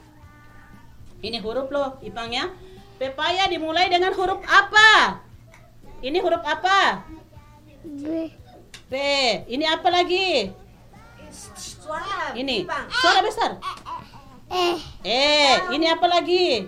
Ini 1.23 1.39
huruf 1.39 1.71
loh, 1.71 1.95
Ipang 2.03 2.35
ya. 2.35 2.51
Pepaya 2.99 3.47
dimulai 3.47 3.87
dengan 3.87 4.11
huruf 4.11 4.43
apa? 4.43 5.23
Ini 6.03 6.19
huruf 6.19 6.43
apa? 6.43 7.07
B. 7.83 8.27
P. 8.91 8.93
Ini 9.47 9.65
apa 9.71 9.87
lagi? 9.87 10.51
Suara. 11.31 12.35
Ini. 12.35 12.67
Suara 12.91 13.19
besar. 13.23 13.55
Eh. 14.51 14.75
Eh, 15.07 15.55
ini 15.71 15.87
apa 15.87 16.05
lagi? 16.11 16.67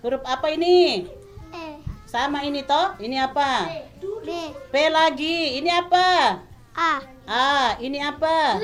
Huruf 0.00 0.24
apa 0.24 0.48
ini? 0.48 1.04
Eh. 1.52 1.74
Sama 2.08 2.40
ini 2.48 2.64
toh? 2.64 2.96
Ini 2.96 3.20
apa? 3.20 3.68
B. 4.00 4.28
P 4.72 4.74
lagi. 4.88 5.60
Ini 5.60 5.70
apa? 5.76 6.40
A. 6.72 6.92
A. 7.28 7.76
Ini 7.76 8.00
apa? 8.00 8.56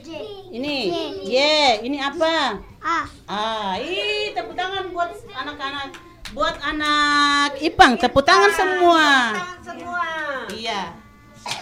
J. 0.00 0.08
Ini. 0.50 0.76
Y. 1.28 1.36
Ini 1.84 1.98
apa? 2.00 2.56
A. 2.80 2.98
Ah, 3.28 3.72
ih, 3.76 4.32
tepuk 4.32 4.56
tangan 4.56 4.88
buat 4.88 5.12
anak-anak. 5.28 5.88
Buat 6.30 6.56
anak 6.62 7.58
Ipang, 7.58 7.98
tepuk 7.98 8.22
tangan 8.22 8.54
semua. 8.54 9.34
Tangan 9.34 9.60
semua. 9.66 10.06
Iya. 10.54 10.94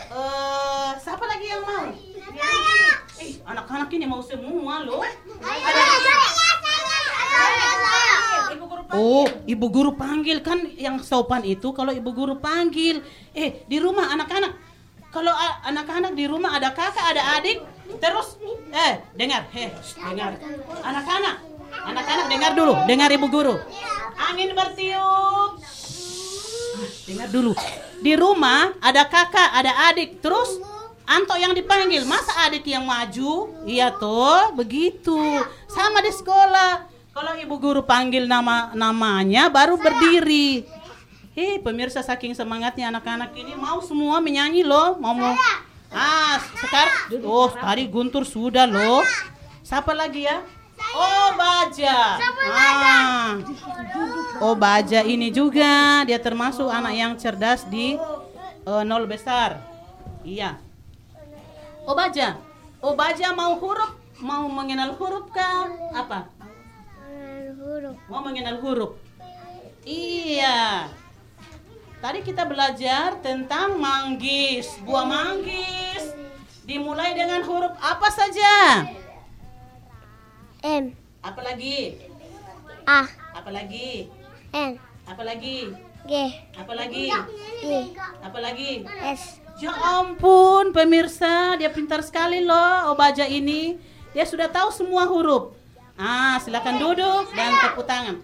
Eh, 0.09 0.91
siapa 1.01 1.24
lagi 1.24 1.47
yang 1.49 1.62
mau? 1.64 1.89
Eh, 3.18 3.30
anak-anak 3.43 3.89
ini 3.91 4.05
mau 4.05 4.20
semua 4.20 4.84
loh. 4.84 5.03
Ibu 8.49 8.64
guru 8.64 8.82
Oh, 8.95 9.26
ibu 9.45 9.66
guru 9.68 9.91
panggil 9.95 10.41
kan 10.41 10.59
yang 10.76 11.01
sopan 11.01 11.43
itu 11.45 11.72
kalau 11.72 11.91
ibu 11.91 12.11
guru 12.12 12.36
panggil. 12.36 13.03
Eh, 13.32 13.64
di 13.66 13.80
rumah 13.80 14.12
anak-anak. 14.12 14.53
Kalau 15.09 15.32
a- 15.32 15.64
anak-anak 15.64 16.12
di 16.12 16.28
rumah 16.28 16.53
ada 16.53 16.68
kakak, 16.76 17.16
ada 17.16 17.41
adik, 17.41 17.64
terus 17.97 18.36
eh 18.68 19.01
dengar, 19.16 19.49
heh, 19.57 19.72
dengar. 19.97 20.36
Anak-anak, 20.84 21.36
anak-anak 21.89 22.26
dengar 22.28 22.53
dulu, 22.53 22.74
dengar 22.84 23.09
ibu 23.09 23.26
guru. 23.32 23.57
Angin 24.28 24.53
bertiup. 24.53 25.57
Ah, 26.76 26.89
dengar 27.09 27.28
dulu. 27.32 27.53
Di 27.99 28.12
rumah 28.14 28.76
ada 28.84 29.09
kakak, 29.09 29.51
ada 29.57 29.72
adik, 29.89 30.20
terus 30.20 30.61
Anto 31.09 31.32
yang 31.41 31.57
dipanggil, 31.57 32.05
masa 32.05 32.36
adik 32.45 32.68
yang 32.68 32.84
maju? 32.84 33.49
Iya 33.64 33.97
toh, 33.97 34.53
begitu. 34.53 35.16
Sama 35.64 36.05
di 36.05 36.12
sekolah. 36.12 36.84
Kalau 37.16 37.32
ibu 37.32 37.57
guru 37.57 37.80
panggil 37.80 38.28
nama 38.28 38.76
namanya 38.76 39.49
baru 39.49 39.80
berdiri. 39.80 40.68
Hei, 41.32 41.57
pemirsa 41.64 42.05
saking 42.05 42.36
semangatnya 42.36 42.93
anak-anak 42.93 43.32
ini 43.41 43.57
mau 43.57 43.80
semua 43.80 44.20
menyanyi 44.20 44.68
loh, 44.68 45.01
mau 45.01 45.16
mau. 45.16 45.32
Ah, 45.89 46.36
sekarang 46.61 47.24
oh 47.24 47.49
tadi 47.49 47.89
Guntur 47.89 48.24
sudah 48.28 48.68
loh. 48.68 49.05
Siapa 49.64 49.93
lagi 49.97 50.28
ya? 50.28 50.45
Oh, 50.95 51.28
Baja. 51.34 52.16
Ah. 52.49 53.36
Oh, 54.41 54.55
Baja 54.55 55.03
ini 55.03 55.28
juga 55.34 56.05
dia 56.07 56.16
termasuk 56.22 56.70
anak 56.70 56.95
yang 56.95 57.12
cerdas 57.18 57.66
di 57.66 57.99
eh, 58.64 58.82
nol 58.86 59.05
besar. 59.09 59.59
Iya. 60.22 60.61
Oh, 61.84 61.97
Baja. 61.97 62.39
Oh, 62.78 62.95
Baja 62.95 63.34
mau 63.34 63.59
huruf, 63.59 63.93
mau 64.22 64.47
mengenal 64.47 64.95
huruf 64.95 65.28
kah? 65.34 65.66
Apa? 65.93 66.30
Huruf. 67.59 67.97
Mau 68.07 68.20
mengenal 68.22 68.57
huruf. 68.62 68.95
Iya. 69.82 70.89
Tadi 71.99 72.22
kita 72.22 72.46
belajar 72.46 73.18
tentang 73.18 73.74
manggis, 73.74 74.78
buah 74.86 75.03
manggis. 75.03 76.14
dimulai 76.68 77.16
dengan 77.16 77.40
huruf 77.49 77.72
apa 77.80 78.09
saja? 78.12 78.84
M 80.62 80.92
Apalagi? 81.24 81.96
A 82.84 83.09
Apalagi? 83.34 84.12
N 84.53 84.78
Apalagi? 85.09 85.74
G 86.07 86.12
Apalagi? 86.55 87.09
I 87.64 87.90
Apalagi? 88.22 88.84
S 89.03 89.42
Ya 89.59 89.74
ampun, 89.74 90.70
pemirsa, 90.70 91.59
dia 91.59 91.66
pintar 91.66 91.99
sekali 92.07 92.46
loh, 92.46 92.94
Obaja 92.94 93.26
ini. 93.26 93.74
Dia 94.14 94.22
sudah 94.22 94.46
tahu 94.46 94.70
semua 94.70 95.03
huruf. 95.11 95.51
Ah, 95.99 96.38
silakan 96.38 96.78
duduk 96.78 97.26
dan 97.34 97.59
tepuk 97.59 97.82
tangan. 97.82 98.22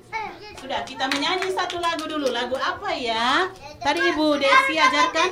Sudah, 0.60 0.80
kita 0.86 1.10
menyanyi 1.10 1.52
satu 1.52 1.76
lagu 1.82 2.06
dulu. 2.08 2.30
Lagu 2.32 2.56
apa 2.56 2.94
ya? 2.94 3.50
Tadi 3.82 4.00
Ibu 4.14 4.38
Desi 4.40 4.74
ajarkan. 4.78 5.30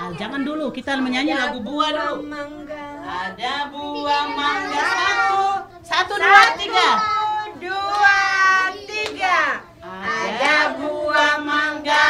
Ah, 0.00 0.08
jangan 0.16 0.40
dulu, 0.40 0.72
kita 0.72 0.96
menyanyi 0.96 1.36
lagu 1.36 1.60
buah 1.60 1.92
dulu. 1.92 2.24
Ada 3.04 3.68
buah 3.68 4.24
mangga 4.32 4.80
satu, 4.80 5.44
satu 5.84 6.14
dua 6.16 6.44
tiga. 6.56 6.90
Dua, 7.60 8.20
tiga. 8.88 9.60
Ada 9.84 10.80
buah 10.80 11.44
mangga, 11.44 12.08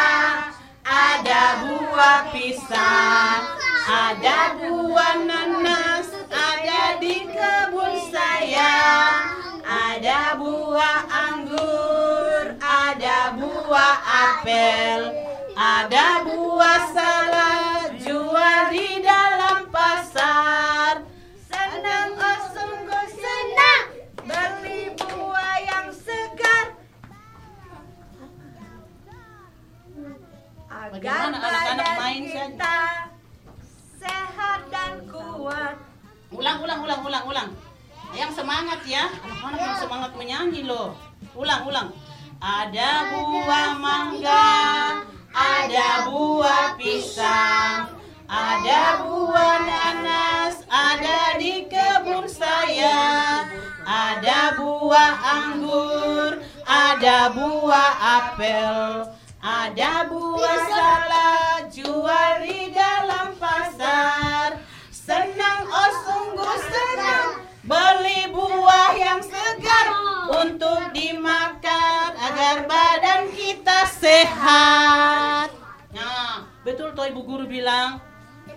ada 0.86 1.42
buah 1.66 2.30
pisang, 2.30 3.42
ada 3.90 4.54
buah 4.54 5.16
nanas, 5.26 6.14
ada 6.30 7.00
di 7.02 7.26
kebun 7.26 7.92
saya. 8.14 8.74
Ada 9.70 10.34
buah 10.34 11.06
anggur, 11.06 11.69
apel, 14.00 15.12
ada 15.56 16.24
buah 16.24 16.82
salad 16.92 18.00
jual 18.00 18.60
di 18.72 19.09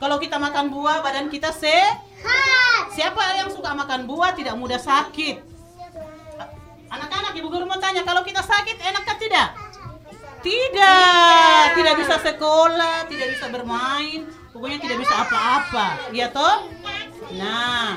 Kalau 0.04 0.20
kita 0.20 0.36
makan 0.36 0.68
buah 0.68 1.00
badan 1.00 1.32
kita 1.32 1.56
sehat 1.56 1.96
Siapa 2.92 3.40
yang 3.40 3.48
suka 3.48 3.72
makan 3.72 4.04
buah 4.04 4.36
tidak 4.36 4.60
mudah 4.60 4.76
sakit 4.76 5.40
Anak-anak 6.92 7.32
ibu 7.40 7.48
guru 7.48 7.64
mau 7.64 7.80
tanya 7.80 8.04
Kalau 8.04 8.20
kita 8.28 8.44
sakit 8.44 8.84
enakkah 8.84 9.16
tidak? 9.16 9.56
Tidak, 10.44 11.80
tidak 11.80 11.96
bisa 12.04 12.20
sekolah, 12.20 13.08
tidak 13.08 13.32
bisa 13.32 13.48
bermain, 13.48 14.28
pokoknya 14.52 14.76
tidak 14.84 15.00
bisa 15.00 15.24
apa-apa. 15.24 16.12
Iya 16.12 16.36
toh? 16.36 16.68
Nah, 17.40 17.96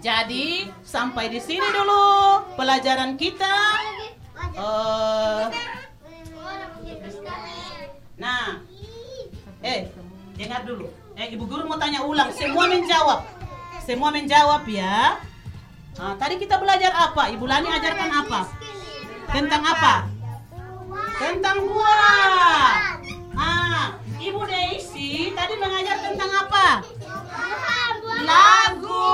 jadi 0.00 0.72
sampai 0.80 1.28
di 1.28 1.36
sini 1.36 1.68
dulu 1.68 2.40
pelajaran 2.56 3.20
kita. 3.20 3.56
Eh, 4.56 5.44
nah, 8.16 8.64
eh, 9.60 9.84
dengar 10.40 10.64
dulu. 10.64 10.88
Eh, 11.20 11.36
ibu 11.36 11.44
guru 11.44 11.68
mau 11.68 11.76
tanya 11.76 12.00
ulang. 12.00 12.32
Semua 12.32 12.64
menjawab. 12.64 13.28
Semua 13.84 14.08
menjawab 14.08 14.64
ya. 14.64 15.20
Nah, 16.00 16.16
tadi 16.16 16.40
kita 16.40 16.56
belajar 16.56 16.96
apa? 16.96 17.28
Ibu 17.28 17.44
Lani 17.44 17.68
ajarkan 17.68 18.08
apa? 18.08 18.40
Tentang 19.28 19.60
apa? 19.60 19.94
Tentang 21.20 21.56
buah. 21.68 22.72
Ah, 23.36 24.00
Ibu 24.16 24.40
Daisy 24.48 25.36
tadi 25.36 25.54
mengajar 25.60 26.00
tentang 26.00 26.30
apa? 26.32 26.66
Lagu. 28.24 29.12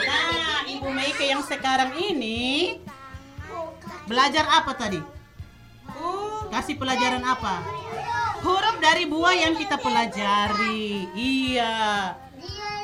Nah, 0.00 0.64
Ibu 0.64 0.88
Meike 0.88 1.28
yang 1.28 1.44
sekarang 1.44 1.92
ini 2.00 2.80
belajar 4.08 4.48
apa 4.48 4.72
tadi? 4.72 5.00
Kasih 6.48 6.80
pelajaran 6.80 7.20
apa? 7.20 7.62
Huruf 8.40 8.76
dari 8.80 9.04
buah 9.04 9.36
yang 9.36 9.54
kita 9.56 9.76
pelajari. 9.76 11.08
Iya. 11.12 12.16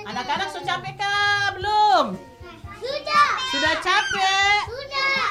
Anak-anak 0.06 0.52
sudah 0.52 0.66
capek 0.76 0.94
kah? 1.00 1.56
Belum? 1.56 2.06
Sudah 2.78 3.26
Sudah 3.50 3.74
capek? 3.80 4.60
Sudah 4.68 5.24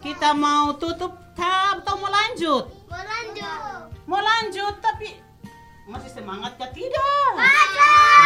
Kita 0.00 0.32
mau 0.32 0.72
tutup 0.74 1.12
kah 1.36 1.76
atau 1.78 1.94
mau 2.00 2.08
lanjut? 2.08 2.72
Berlanjut 2.88 3.60
Mau 4.06 4.22
lanjut 4.22 4.74
tapi 4.80 5.20
masih 5.86 6.10
semangat 6.10 6.58
kah? 6.58 6.70
Tidak. 6.72 7.30
Ada 7.36 7.46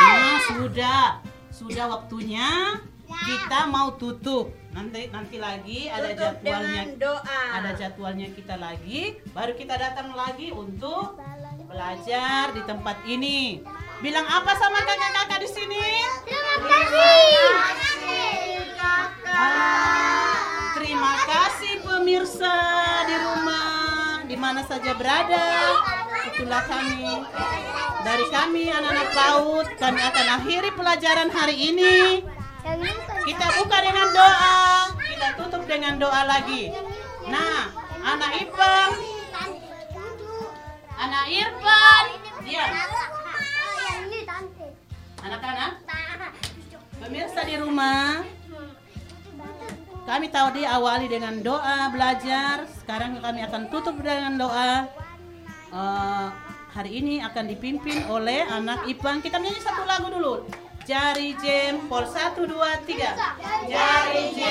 Nah, 0.01 0.39
sudah. 0.57 1.05
Sudah 1.53 1.85
waktunya 1.93 2.81
kita 3.11 3.69
mau 3.69 3.93
tutup. 4.01 4.55
Nanti 4.71 5.11
nanti 5.11 5.37
lagi 5.43 5.91
ada 5.91 6.15
Tutup 6.15 6.41
jadwalnya. 6.41 6.83
doa. 6.97 7.43
Ada 7.59 7.71
jadwalnya 7.75 8.29
kita 8.33 8.55
lagi, 8.55 9.19
baru 9.35 9.53
kita 9.59 9.75
datang 9.75 10.15
lagi 10.15 10.55
untuk 10.55 11.19
belajar 11.71 12.51
di 12.51 12.63
tempat 12.67 12.97
ini. 13.07 13.63
Bilang 14.03 14.27
apa 14.27 14.53
sama 14.59 14.83
kakak-kakak 14.83 15.39
di 15.39 15.49
sini? 15.49 15.87
Terima 16.27 16.55
kasih 16.67 17.23
Terima 20.81 21.15
kasih 21.25 21.73
pemirsa 21.87 22.57
di 23.07 23.17
rumah, 23.23 24.25
di 24.27 24.37
mana 24.37 24.61
saja 24.67 24.93
berada. 24.99 25.79
Itulah 26.27 26.65
kami. 26.67 27.07
Dari 28.01 28.27
kami 28.33 28.65
anak-anak 28.73 29.09
PAUD, 29.15 29.67
kami 29.79 30.01
akan 30.01 30.27
akhiri 30.41 30.71
pelajaran 30.75 31.29
hari 31.31 31.57
ini. 31.71 32.25
Kita 33.29 33.47
buka 33.61 33.79
dengan 33.85 34.09
doa. 34.11 34.59
Kita 34.99 35.29
tutup 35.39 35.63
dengan 35.69 36.01
doa 36.01 36.25
lagi. 36.27 36.73
Nah, 37.29 37.69
anak 38.01 38.41
Ipang, 38.41 39.20
anak 41.01 41.25
Irfan, 41.33 42.05
dia, 42.45 42.65
tante 44.29 44.69
anak-anak, 45.25 45.73
pemirsa 47.01 47.41
di 47.49 47.57
rumah, 47.57 48.21
kami 50.05 50.27
tahu 50.29 50.61
diawali 50.61 51.09
dengan 51.09 51.41
doa 51.41 51.89
belajar. 51.89 52.69
Sekarang 52.69 53.17
kami 53.23 53.41
akan 53.49 53.63
tutup 53.73 53.97
dengan 54.03 54.37
doa. 54.37 54.91
Eh, 55.71 56.27
hari 56.75 56.91
ini 56.99 57.23
akan 57.23 57.45
dipimpin 57.47 58.11
oleh 58.11 58.43
anak 58.43 58.91
Ipang. 58.91 59.23
Kita 59.23 59.39
nyanyi 59.39 59.61
satu 59.63 59.87
lagu 59.87 60.11
dulu. 60.11 60.51
Jari 60.83 61.39
jempol 61.39 62.03
satu 62.11 62.43
dua 62.51 62.83
tiga. 62.83 63.15
Jari 63.71 64.35
jempol, 64.35 64.50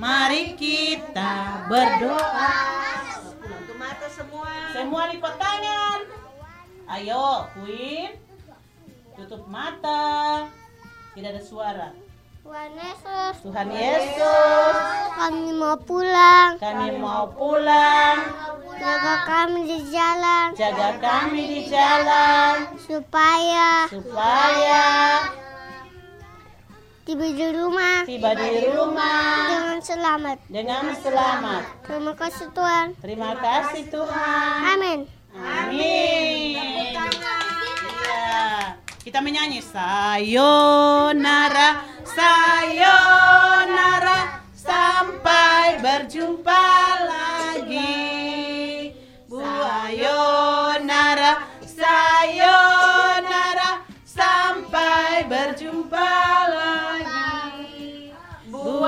Mari 0.00 0.56
kita 0.56 1.68
berdoa. 1.68 2.56
Tutup 3.36 3.76
mata 3.76 4.08
semua. 4.08 4.48
Semua 4.72 5.02
lipat 5.12 5.34
tangan. 5.36 6.00
Ayo, 6.88 7.44
Queen. 7.52 8.16
Tutup 9.12 9.44
mata. 9.44 10.48
Tidak 11.12 11.36
ada 11.36 11.42
suara. 11.44 11.92
Tuhan 12.40 12.72
Yesus, 12.72 13.34
Tuhan 13.44 13.68
Yesus, 13.68 14.74
kami 15.20 15.52
mau 15.52 15.76
pulang. 15.76 16.56
kami 16.56 16.96
mau 16.96 17.28
pulang. 17.36 18.16
Jaga 18.80 19.14
kami 19.28 19.68
di 19.68 19.78
jalan 19.92 20.56
Jaga 20.56 20.96
kami 20.96 21.42
di 21.44 21.60
jalan 21.68 22.72
supaya 22.80 23.84
supaya 23.92 24.88
tiba 27.10 27.26
di 27.26 27.50
rumah 27.50 28.06
tiba 28.06 28.30
di 28.38 28.70
rumah 28.70 29.50
dengan 29.50 29.82
selamat. 29.82 30.38
dengan 30.46 30.94
selamat. 30.94 31.66
Terima 31.82 32.14
kasih 32.14 32.46
Tuhan. 32.54 32.94
Terima 33.02 33.34
kasih 33.34 33.82
Tuhan. 33.90 34.78
Amin. 34.78 35.10
Amin. 35.34 36.94
Iya. 37.02 38.78
Kita 39.02 39.18
menyanyi 39.18 39.58
sayonara, 39.58 40.62
sayonara 42.06 43.18
sampai 44.54 45.82
berjumpa 45.82 46.62
lagi. 47.10 48.06
Sayonara, 49.26 50.59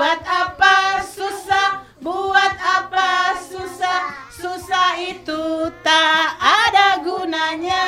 Buat 0.03 0.19
apa 0.27 0.99
susah, 0.99 1.79
buat 2.03 2.53
apa 2.59 3.39
susah, 3.39 4.11
susah 4.35 4.99
itu 4.99 5.71
tak 5.79 6.27
ada 6.43 6.99
gunanya. 6.99 7.87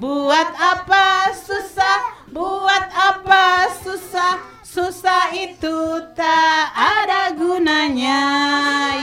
Buat 0.00 0.48
apa 0.56 1.28
susah, 1.36 2.24
buat 2.32 2.88
apa 2.88 3.68
susah, 3.84 4.48
susah 4.64 5.28
itu 5.36 6.00
tak 6.16 6.72
ada 6.72 7.36
gunanya. 7.36 8.24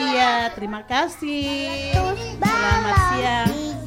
Ya, 0.10 0.49
terima 0.58 0.82
kasih. 0.82 1.93
Selamat 2.41 2.97
siang. 3.14 3.80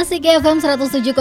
Asik 0.00 0.24
FM 0.24 0.64
107,5 0.64 1.12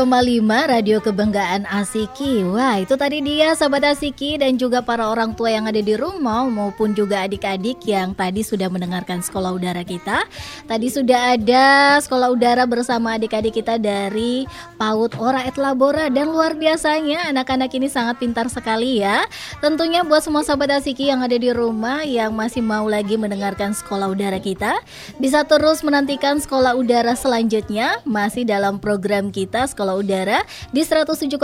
Radio 0.72 1.04
Kebanggaan 1.04 1.68
Asiki 1.68 2.48
Wah 2.48 2.80
itu 2.80 2.96
tadi 2.96 3.20
dia 3.20 3.52
sahabat 3.52 3.92
Asiki 3.92 4.40
dan 4.40 4.56
juga 4.56 4.80
para 4.80 5.12
orang 5.12 5.36
tua 5.36 5.52
yang 5.52 5.68
ada 5.68 5.84
di 5.84 6.00
rumah 6.00 6.48
Maupun 6.48 6.96
juga 6.96 7.28
adik-adik 7.28 7.84
yang 7.84 8.16
tadi 8.16 8.40
sudah 8.40 8.72
mendengarkan 8.72 9.20
sekolah 9.20 9.52
udara 9.52 9.84
kita. 9.84 10.24
Tadi 10.64 10.88
sudah 10.88 11.36
ada 11.36 12.00
sekolah 12.00 12.32
udara 12.32 12.64
bersama 12.64 13.20
adik-adik 13.20 13.60
kita 13.60 13.76
dari 13.76 14.48
PAUD 14.80 15.20
Ora 15.20 15.44
Et 15.44 15.60
Labora 15.60 16.08
Dan 16.08 16.32
luar 16.32 16.56
biasanya 16.56 17.28
anak-anak 17.36 17.76
ini 17.76 17.92
sangat 17.92 18.16
pintar 18.24 18.48
sekali 18.48 19.04
ya. 19.04 19.28
Tentunya 19.60 20.08
buat 20.08 20.24
semua 20.24 20.48
sahabat 20.48 20.80
Asiki 20.80 21.12
yang 21.12 21.20
ada 21.20 21.36
di 21.36 21.52
rumah 21.52 22.08
Yang 22.08 22.32
masih 22.32 22.64
mau 22.64 22.88
lagi 22.88 23.20
mendengarkan 23.20 23.76
sekolah 23.76 24.08
udara 24.08 24.40
kita 24.40 24.80
Bisa 25.20 25.44
terus 25.44 25.84
menantikan 25.84 26.40
sekolah 26.40 26.80
udara 26.80 27.12
selanjutnya 27.20 28.00
Masih 28.08 28.48
dalam 28.48 28.69
program 28.78 29.34
kita 29.34 29.66
Sekolah 29.66 29.98
Udara 29.98 30.46
di 30.70 30.86
107,5 30.86 31.42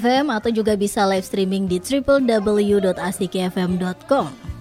FM 0.00 0.32
atau 0.32 0.48
juga 0.48 0.72
bisa 0.80 1.04
live 1.04 1.28
streaming 1.28 1.68
di 1.68 1.76
www.asikifm.com. 1.76 4.52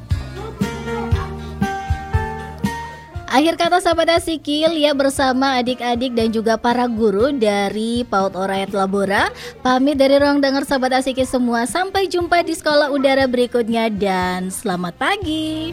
Akhir 3.32 3.55
kata 3.55 3.80
sahabat 3.80 4.20
Asiki, 4.20 4.68
Lia 4.68 4.91
bersama 4.91 5.55
adik-adik 5.55 6.12
dan 6.12 6.36
juga 6.36 6.59
para 6.59 6.84
guru 6.84 7.32
dari 7.32 8.03
PAUD 8.03 8.36
Orayat 8.36 8.76
Labora. 8.76 9.32
Pamit 9.64 9.95
dari 9.95 10.20
ruang 10.20 10.43
dengar 10.43 10.68
sahabat 10.68 10.99
Asiki 10.99 11.24
semua. 11.24 11.64
Sampai 11.64 12.12
jumpa 12.12 12.43
di 12.43 12.51
sekolah 12.51 12.91
udara 12.91 13.32
berikutnya 13.32 13.88
dan 13.88 14.51
selamat 14.51 14.99
pagi. 14.99 15.72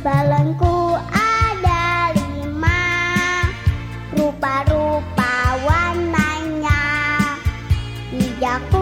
Balonku 0.00 0.96
ada 1.12 2.16
lima 2.16 2.80
Rupa-rupa 4.16 5.21
Hijau 8.42 8.58
kuning 8.72 8.81